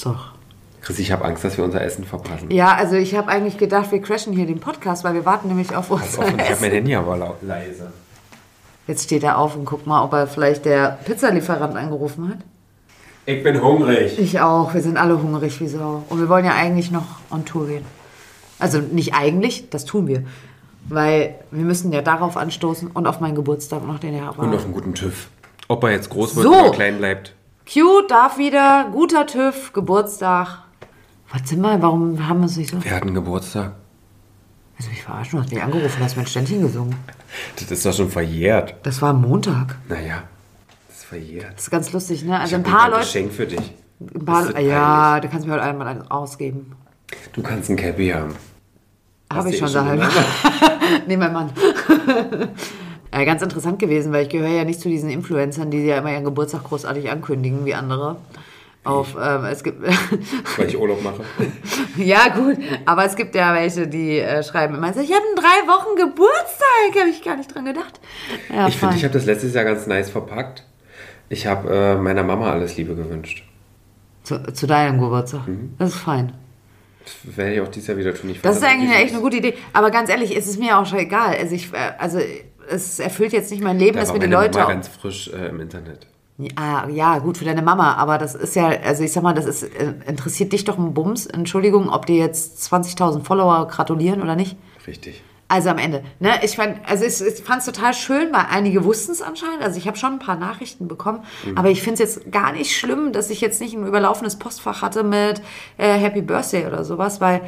[0.03, 0.33] Doch.
[0.81, 2.51] Chris, ich habe Angst, dass wir unser Essen verpassen.
[2.51, 5.74] Ja, also ich habe eigentlich gedacht, wir crashen hier den Podcast, weil wir warten nämlich
[5.74, 6.70] auf Pass unser auf, und ich habe mein.
[6.70, 7.93] Handy aber leise.
[8.87, 12.39] Jetzt steht er auf und guckt mal, ob er vielleicht der Pizzalieferant angerufen hat.
[13.26, 14.18] Ich bin hungrig.
[14.18, 14.72] Ich auch.
[14.72, 16.05] Wir sind alle hungrig wie Sau.
[16.09, 17.84] Und wir wollen ja eigentlich noch on Tour gehen.
[18.61, 20.22] Also nicht eigentlich, das tun wir.
[20.89, 24.64] Weil wir müssen ja darauf anstoßen und auf meinen Geburtstag noch den Jahr Und auf
[24.64, 25.28] einen guten TÜV.
[25.66, 26.53] Ob er jetzt groß wird So.
[26.55, 27.34] oder klein bleibt.
[27.70, 30.59] Q darf wieder, guter TÜV, Geburtstag.
[31.32, 31.82] Was sind wir?
[31.82, 32.82] Warum haben wir es nicht so?
[32.84, 33.72] Wir hatten Geburtstag.
[34.79, 36.95] Also mich verarschen, du hast mich angerufen, hast mein Ständchen gesungen.
[37.59, 38.74] Das ist doch schon verjährt.
[38.83, 39.77] Das war am Montag.
[39.89, 40.22] Naja,
[40.89, 41.55] das ist verjährt.
[41.55, 42.35] Das ist ganz lustig, ne?
[42.35, 43.05] Ich Also ein hab paar ein Leute.
[43.05, 43.72] Geschenk für dich.
[44.01, 46.72] Ein paar, ist ja, du kannst mir heute einmal eins ausgeben.
[47.33, 48.35] Du kannst ein Cappy haben.
[49.33, 50.01] Habe ich du schon eh daheim.
[51.07, 51.51] nee, mein Mann.
[53.12, 56.12] ja, ganz interessant gewesen, weil ich gehöre ja nicht zu diesen Influencern, die ja immer
[56.12, 58.16] ihren Geburtstag großartig ankündigen wie andere.
[58.87, 59.82] Auf, ähm, es gibt
[60.57, 61.22] Weil ich Urlaub mache.
[61.97, 65.37] ja gut, aber es gibt ja welche, die äh, schreiben immer so, ich habe in
[65.37, 68.01] drei Wochen Geburtstag, habe ich gar nicht dran gedacht.
[68.53, 70.64] Ja, Ich finde, ich habe das letztes Jahr ganz nice verpackt.
[71.28, 73.45] Ich habe äh, meiner Mama alles Liebe gewünscht.
[74.22, 75.49] zu, zu deinem Geburtstag.
[75.49, 75.74] Mhm.
[75.78, 76.32] Das ist fein.
[77.05, 78.30] Das werde ich auch dieses Jahr wieder tun.
[78.30, 79.55] Ich Das ist eigentlich eine echt eine gute Idee.
[79.72, 81.37] Aber ganz ehrlich, es ist mir auch schon egal.
[81.37, 82.18] Also ich, äh, also
[82.68, 85.28] es erfüllt jetzt nicht mein Leben, Da dass mir die Leute Mama auch ganz frisch
[85.32, 86.07] äh, im Internet.
[86.39, 89.47] Ja, ja, gut für deine Mama, aber das ist ja, also ich sag mal, das
[89.47, 94.37] ist, äh, interessiert dich doch ein Bums, Entschuldigung, ob dir jetzt 20.000 Follower gratulieren oder
[94.37, 94.57] nicht.
[94.87, 95.22] Richtig.
[95.49, 98.84] Also am Ende, ne, ich fand, also ich, ich fand es total schön, weil einige
[98.84, 101.20] wussten es anscheinend, also ich habe schon ein paar Nachrichten bekommen,
[101.55, 104.82] aber ich finde es jetzt gar nicht schlimm, dass ich jetzt nicht ein überlaufenes Postfach
[104.82, 105.41] hatte mit
[105.78, 107.43] äh, Happy Birthday oder sowas, weil,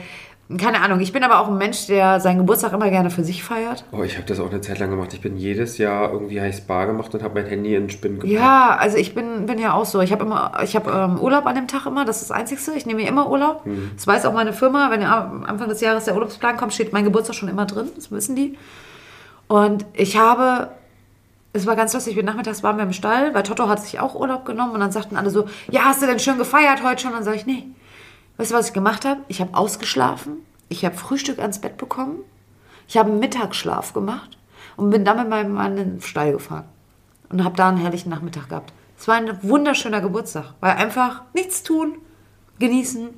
[0.57, 3.45] keine Ahnung, ich bin aber auch ein Mensch, der seinen Geburtstag immer gerne für sich
[3.45, 3.85] feiert.
[3.93, 5.13] Oh, ich habe das auch eine Zeit lang gemacht.
[5.13, 8.19] Ich bin jedes Jahr irgendwie heiß Bar gemacht und habe mein Handy in den Spinnen
[8.19, 8.33] gepackt.
[8.33, 10.01] Ja, also ich bin, bin ja auch so.
[10.01, 12.07] Ich habe immer, ich habe ähm, Urlaub an dem Tag immer.
[12.07, 12.59] Das ist das Einzige.
[12.75, 13.63] Ich nehme mir immer Urlaub.
[13.95, 14.91] Das weiß auch meine Firma.
[14.91, 17.91] Wenn am Anfang des Jahres der Urlaubsplan kommt, steht mein Geburtstag schon immer drin.
[17.95, 18.57] Das wissen die.
[19.49, 20.71] Und ich habe,
[21.53, 22.17] es war ganz lustig.
[22.17, 24.93] Wir nachmittags waren wir im Stall, weil Toto hat sich auch Urlaub genommen und dann
[24.93, 27.11] sagten alle so, ja, hast du denn schön gefeiert heute schon?
[27.11, 27.65] Und dann sage ich, nee.
[28.39, 29.21] Weißt du, was ich gemacht habe?
[29.29, 30.39] Ich habe ausgeschlafen.
[30.69, 32.21] Ich habe Frühstück ans Bett bekommen.
[32.87, 34.39] Ich habe einen Mittagsschlaf gemacht
[34.77, 36.65] und bin dann mit meinem Mann in den Stall gefahren
[37.31, 38.73] und habe da einen herrlichen Nachmittag gehabt.
[38.99, 41.99] Es war ein wunderschöner Geburtstag, weil einfach nichts tun,
[42.59, 43.09] genießen.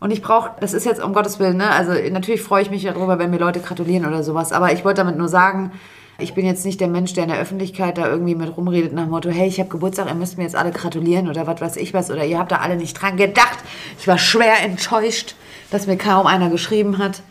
[0.00, 1.70] Und ich brauche, das ist jetzt um Gottes Willen, ne?
[1.70, 4.52] Also natürlich freue ich mich darüber, wenn mir Leute gratulieren oder sowas.
[4.52, 5.72] Aber ich wollte damit nur sagen,
[6.18, 9.04] ich bin jetzt nicht der Mensch, der in der Öffentlichkeit da irgendwie mit rumredet nach
[9.04, 11.76] dem Motto, hey, ich habe Geburtstag, ihr müsst mir jetzt alle gratulieren oder was weiß
[11.76, 13.58] ich was oder ihr habt da alle nicht dran gedacht.
[13.98, 15.34] Ich war schwer enttäuscht,
[15.70, 17.22] dass mir kaum einer geschrieben hat.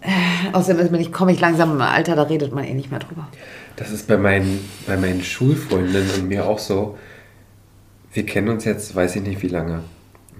[0.00, 0.08] Äh,
[0.52, 3.28] außerdem bin ich, komme ich langsam im Alter, da redet man eh nicht mehr drüber.
[3.76, 6.96] Das ist bei meinen, bei meinen Schulfreundinnen und mir auch so.
[8.12, 9.82] Wir kennen uns jetzt, weiß ich nicht wie lange.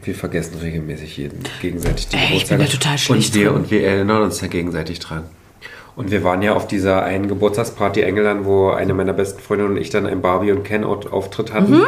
[0.05, 2.65] Wir vergessen regelmäßig jeden gegenseitig die Ey, ich bin Geburtstage.
[2.65, 3.55] da total schlecht und wir, drin.
[3.57, 5.25] und wir erinnern uns da gegenseitig dran.
[5.95, 9.77] Und wir waren ja auf dieser einen Geburtstagsparty eingeladen, wo eine meiner besten Freundinnen und
[9.77, 11.79] ich dann einen Barbie- und Ken-Auftritt hatten.
[11.79, 11.85] Mhm.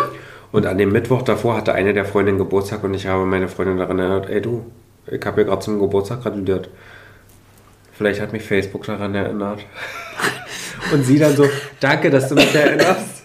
[0.53, 3.79] Und an dem Mittwoch davor hatte eine der Freundinnen Geburtstag und ich habe meine Freundin
[3.79, 4.71] daran erinnert, ey du,
[5.07, 6.69] ich habe ihr gerade zum Geburtstag gratuliert.
[7.93, 9.61] Vielleicht hat mich Facebook daran erinnert.
[10.93, 11.49] Und sie dann so,
[11.81, 13.23] danke, dass du mich erinnerst.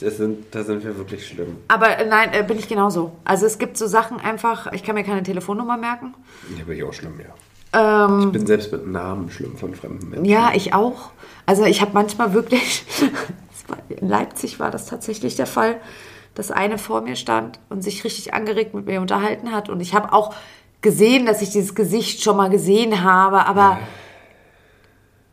[0.00, 1.56] Das sind, da sind wir wirklich schlimm.
[1.68, 3.12] Aber äh, nein, äh, bin ich genauso.
[3.24, 6.14] Also es gibt so Sachen einfach, ich kann mir keine Telefonnummer merken.
[6.56, 7.32] Ja, bin ich auch schlimm, ja.
[7.74, 10.24] Ähm, Ich bin selbst mit Namen schlimm von fremden Menschen.
[10.24, 11.10] ja, ich auch.
[11.46, 12.84] Also ich habe manchmal wirklich,
[13.88, 15.76] in Leipzig war das tatsächlich der Fall,
[16.34, 19.68] dass eine vor mir stand und sich richtig angeregt mit mir unterhalten hat.
[19.68, 20.34] Und ich habe auch
[20.80, 23.78] gesehen, dass ich dieses Gesicht schon mal gesehen habe, aber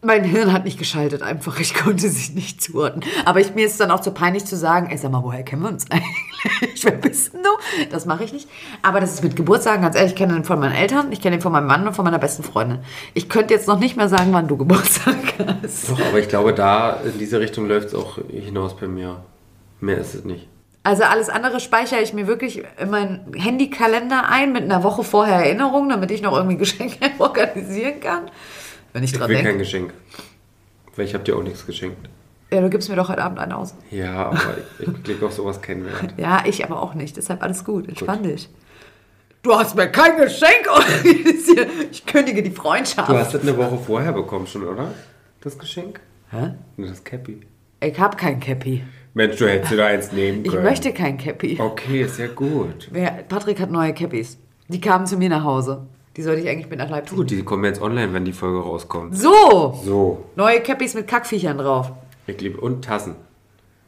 [0.04, 1.60] Mein Hirn hat nicht geschaltet einfach.
[1.60, 3.06] Ich konnte sie nicht zuordnen.
[3.26, 5.62] Aber ich, mir ist dann auch zu peinlich zu sagen, ey, sag mal, woher kennen
[5.62, 6.84] wir uns eigentlich?
[6.84, 7.50] Wer bist denn du?
[7.92, 8.50] Das mache ich nicht.
[8.82, 11.38] Aber das ist mit Geburtstagen, ganz ehrlich, ich kenne den von meinen Eltern, ich kenne
[11.38, 12.80] den von meinem Mann und von meiner besten Freundin.
[13.14, 15.16] Ich könnte jetzt noch nicht mehr sagen, wann du Geburtstag
[15.62, 15.90] hast.
[15.90, 19.24] Doch, aber ich glaube, da in diese Richtung läuft es auch hinaus bei mir.
[19.82, 20.48] Mehr ist es nicht.
[20.84, 25.36] Also alles andere speichere ich mir wirklich in meinen Handykalender ein mit einer Woche vorher
[25.36, 28.32] Erinnerung, damit ich noch irgendwie Geschenke organisieren kann.
[28.94, 29.52] Wenn ich Ich dran will denke.
[29.52, 29.94] kein Geschenk.
[30.96, 32.10] Weil ich habe dir auch nichts geschenkt.
[32.52, 33.74] Ja, du gibst mir doch heute Abend einen aus.
[33.92, 36.14] Ja, aber ich, ich lege auf sowas keinen Wert.
[36.18, 37.16] Ja, ich aber auch nicht.
[37.16, 37.88] Deshalb alles gut.
[37.88, 38.50] Entspann dich.
[39.42, 41.70] Du hast mir kein Geschenk organisiert.
[41.92, 43.10] Ich kündige die Freundschaft.
[43.10, 44.94] Du hast das eine Woche vorher bekommen schon, oder?
[45.42, 46.00] Das Geschenk?
[46.30, 46.54] Hä?
[46.78, 47.42] Das Cappy.
[47.82, 48.84] Ich habe kein Cappy.
[49.14, 50.64] Mensch, du hättest dir da eins nehmen Ich können.
[50.64, 51.58] möchte kein Cappy.
[51.60, 52.90] Okay, ist ja gut.
[53.28, 54.38] Patrick hat neue Cappies.
[54.68, 55.88] Die kamen zu mir nach Hause.
[56.18, 57.16] Die sollte ich eigentlich mit nach Leipzig.
[57.18, 59.18] Gut, die kommen jetzt online, wenn die Folge rauskommt.
[59.18, 59.80] So!
[59.86, 61.92] So, Neue Cappies mit Kackviechern drauf.
[62.28, 62.60] ich liebe.
[62.60, 63.16] Und Tassen.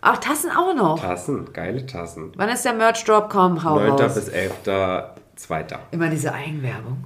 [0.01, 0.99] Ach, Tassen auch noch.
[0.99, 2.31] Tassen, geile Tassen.
[2.35, 3.29] Wann ist der Merch-Drop?
[3.29, 3.91] Komm, hau 9.
[3.91, 4.15] raus.
[4.15, 5.75] bis 11.2.
[5.91, 7.05] Immer diese Eigenwerbung.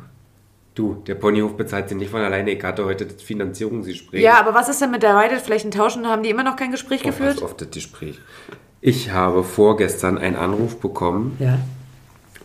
[0.75, 2.51] Du, der Ponyhof bezahlt sie nicht von alleine.
[2.51, 4.21] Ich hatte heute das Finanzierungsgespräch.
[4.21, 6.07] Ja, aber was ist denn mit der Weidetflächen tauschen?
[6.07, 7.41] Haben die immer noch kein Gespräch Oh, geführt?
[7.41, 8.19] auf das Gespräch.
[8.81, 11.35] Ich habe vorgestern einen Anruf bekommen.
[11.39, 11.57] Ja.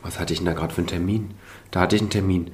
[0.03, 1.35] Was hatte ich denn da gerade für einen Termin?
[1.73, 2.53] Da hatte ich einen Termin.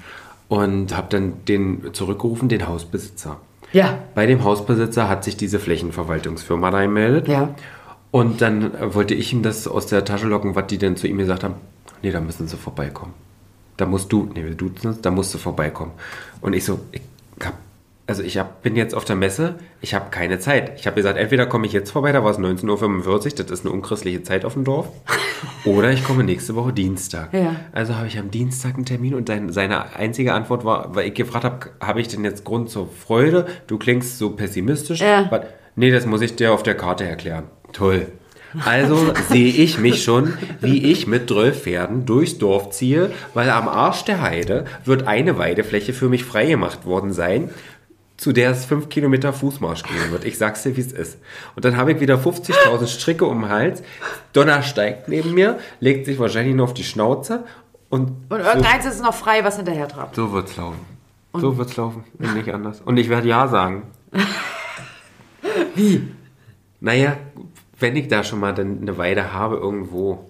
[0.49, 3.37] Und habe dann den zurückgerufen, den Hausbesitzer.
[3.75, 3.99] Ja.
[4.14, 7.29] Bei dem Hausbesitzer hat sich diese Flächenverwaltungsfirma da gemeldet.
[7.29, 7.55] Ja.
[8.11, 11.07] Und dann äh, wollte ich ihm das aus der Tasche locken, was die denn zu
[11.07, 11.55] ihm gesagt haben.
[12.03, 13.12] Nee, da müssen sie vorbeikommen.
[13.77, 15.93] Da musst du, nee, wir duzen uns, da musst du vorbeikommen.
[16.41, 17.03] Und ich so, ich
[18.09, 20.81] also ich hab, bin jetzt auf der Messe, ich habe keine Zeit.
[20.81, 23.67] Ich habe gesagt, entweder komme ich jetzt vorbei, da war es 19.45 Uhr, das ist
[23.67, 24.89] eine unchristliche Zeit auf dem Dorf.
[25.67, 27.35] Oder ich komme nächste Woche Dienstag.
[27.35, 27.57] Ja.
[27.73, 31.15] Also habe ich am Dienstag einen Termin und dein, seine einzige Antwort war, weil ich
[31.15, 33.45] gefragt habe, habe ich denn jetzt Grund zur Freude?
[33.67, 35.01] Du klingst so pessimistisch.
[35.01, 35.31] Ja.
[35.77, 37.45] Nee, das muss ich dir auf der Karte erklären.
[37.73, 38.07] Toll.
[38.65, 40.33] Also sehe ich mich schon,
[40.63, 45.37] wie ich mit 12 Pferden durchs Dorf ziehe, weil am Arsch der Heide wird eine
[45.37, 47.51] Weidefläche für mich freigemacht worden sein,
[48.19, 50.25] zu der es 5 Kilometer Fußmarsch gehen wird.
[50.25, 51.19] Ich sag's dir, wie es ist.
[51.55, 53.83] Und dann habe ich wieder 50.000 Stricke um den Hals.
[54.33, 57.45] Donner steigt neben mir, legt sich wahrscheinlich nur auf die Schnauze
[57.89, 60.16] und, Und irgendeins ist noch frei, was hinterher trabt.
[60.16, 60.81] so, so wird's laufen.
[61.33, 62.81] so wird's laufen und nicht anders.
[62.81, 63.85] Und ich werde Ja sagen.
[65.75, 66.09] Wie?
[66.81, 67.16] Naja,
[67.79, 70.29] wenn ich da schon mal dann eine Weide habe irgendwo.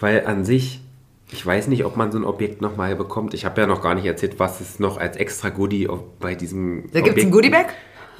[0.00, 0.80] Weil an sich,
[1.30, 3.34] ich weiß nicht, ob man so ein Objekt nochmal bekommt.
[3.34, 5.88] Ich habe ja noch gar nicht erzählt, was es noch als extra Goodie
[6.20, 7.66] bei diesem Da gibt's ein Objekt- Goodiebag?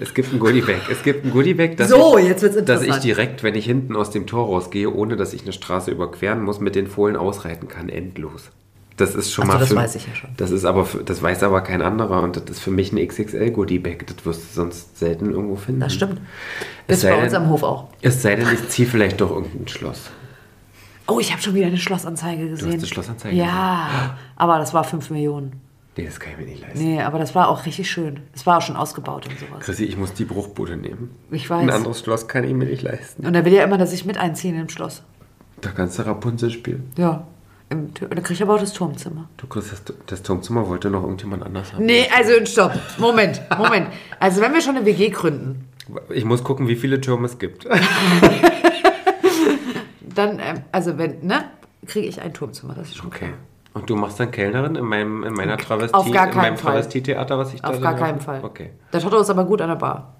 [0.00, 0.88] Es gibt ein Goodiebag.
[0.90, 2.32] Es gibt ein Goodiebag, das So, ich,
[2.64, 5.90] dass ich direkt, wenn ich hinten aus dem Tor rausgehe, ohne dass ich eine Straße
[5.90, 8.50] überqueren muss, mit den Fohlen ausreiten kann, endlos.
[8.96, 10.30] Das ist schon Ach so, mal das für, weiß ich ja schon.
[10.36, 13.06] Das ist aber für, das weiß aber kein anderer und das ist für mich ein
[13.06, 14.06] XXL Goodiebag.
[14.06, 15.80] Das wirst du sonst selten irgendwo finden.
[15.80, 16.20] Das stimmt.
[16.86, 17.88] Es Ist sei bei uns am Hof auch.
[18.02, 20.10] Es sei denn, ich ziehe vielleicht doch irgendein Schloss.
[21.08, 22.72] Oh, ich habe schon wieder eine Schlossanzeige gesehen.
[22.74, 25.60] eine Schlossanzeige Ja, aber das war 5 Millionen.
[25.96, 26.78] Nee, das kann ich mir nicht leisten.
[26.78, 28.20] Nee, aber das war auch richtig schön.
[28.32, 29.64] Es war auch schon ausgebaut und sowas.
[29.64, 31.10] Chrissy, ich muss die Bruchbude nehmen.
[31.30, 31.74] Ich Ein weiß.
[31.74, 33.26] anderes Schloss kann ich mir nicht leisten.
[33.26, 35.02] Und er will ja immer, dass ich mit einziehe im Schloss.
[35.60, 36.92] Da kannst du Rapunzel spielen.
[36.96, 37.26] Ja.
[37.70, 39.28] Im, Tür- da krieg ich aber auch das Turmzimmer.
[39.38, 41.84] Du kriegst das, das Turmzimmer wollte noch irgendjemand anders haben.
[41.84, 42.72] Nee, also stopp.
[42.98, 43.88] Moment, Moment.
[44.20, 45.64] Also wenn wir schon eine WG gründen,
[46.10, 47.66] Ich muss gucken, wie viele Türme es gibt.
[50.18, 51.44] dann, ähm, also wenn, ne,
[51.86, 52.74] kriege ich ein Turmzimmer.
[52.74, 53.26] Das ist schon Okay.
[53.26, 53.30] klar.
[53.74, 56.56] Und du machst dann Kellnerin in meinem, in meiner Travestie, Auf gar in keinen meinem
[56.56, 56.72] Fall.
[56.72, 58.42] Travestietheater, was ich da Auf gar keinen Fall.
[58.42, 60.14] Okay, Der Toto ist aber gut an der Bar.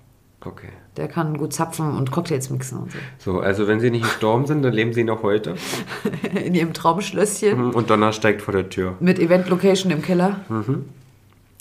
[0.44, 0.68] okay.
[0.96, 2.98] Der kann gut zapfen und Cocktails mixen und so.
[3.18, 5.54] So, also wenn sie nicht gestorben sind, dann leben sie noch heute.
[6.44, 8.94] In ihrem Traumschlösschen Und Donner steigt vor der Tür.
[9.00, 10.40] mit Event-Location im Keller.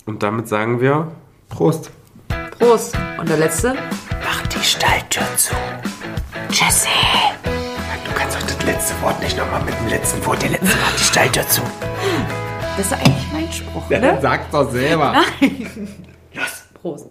[0.06, 1.12] Und damit sagen wir
[1.48, 1.90] Prost.
[2.58, 2.96] Prost.
[3.18, 3.74] Und der letzte?
[4.24, 5.54] Mach die Stalltür zu.
[6.50, 6.88] Jesse.
[8.68, 10.42] Letzte Wort nicht nochmal mit dem letzten Wort.
[10.42, 11.62] Der letzte macht die Stalltür zu.
[12.76, 14.06] Das ist eigentlich mein Spruch, Ja, ne?
[14.12, 15.14] dann sag's doch selber.
[16.82, 17.06] Prost.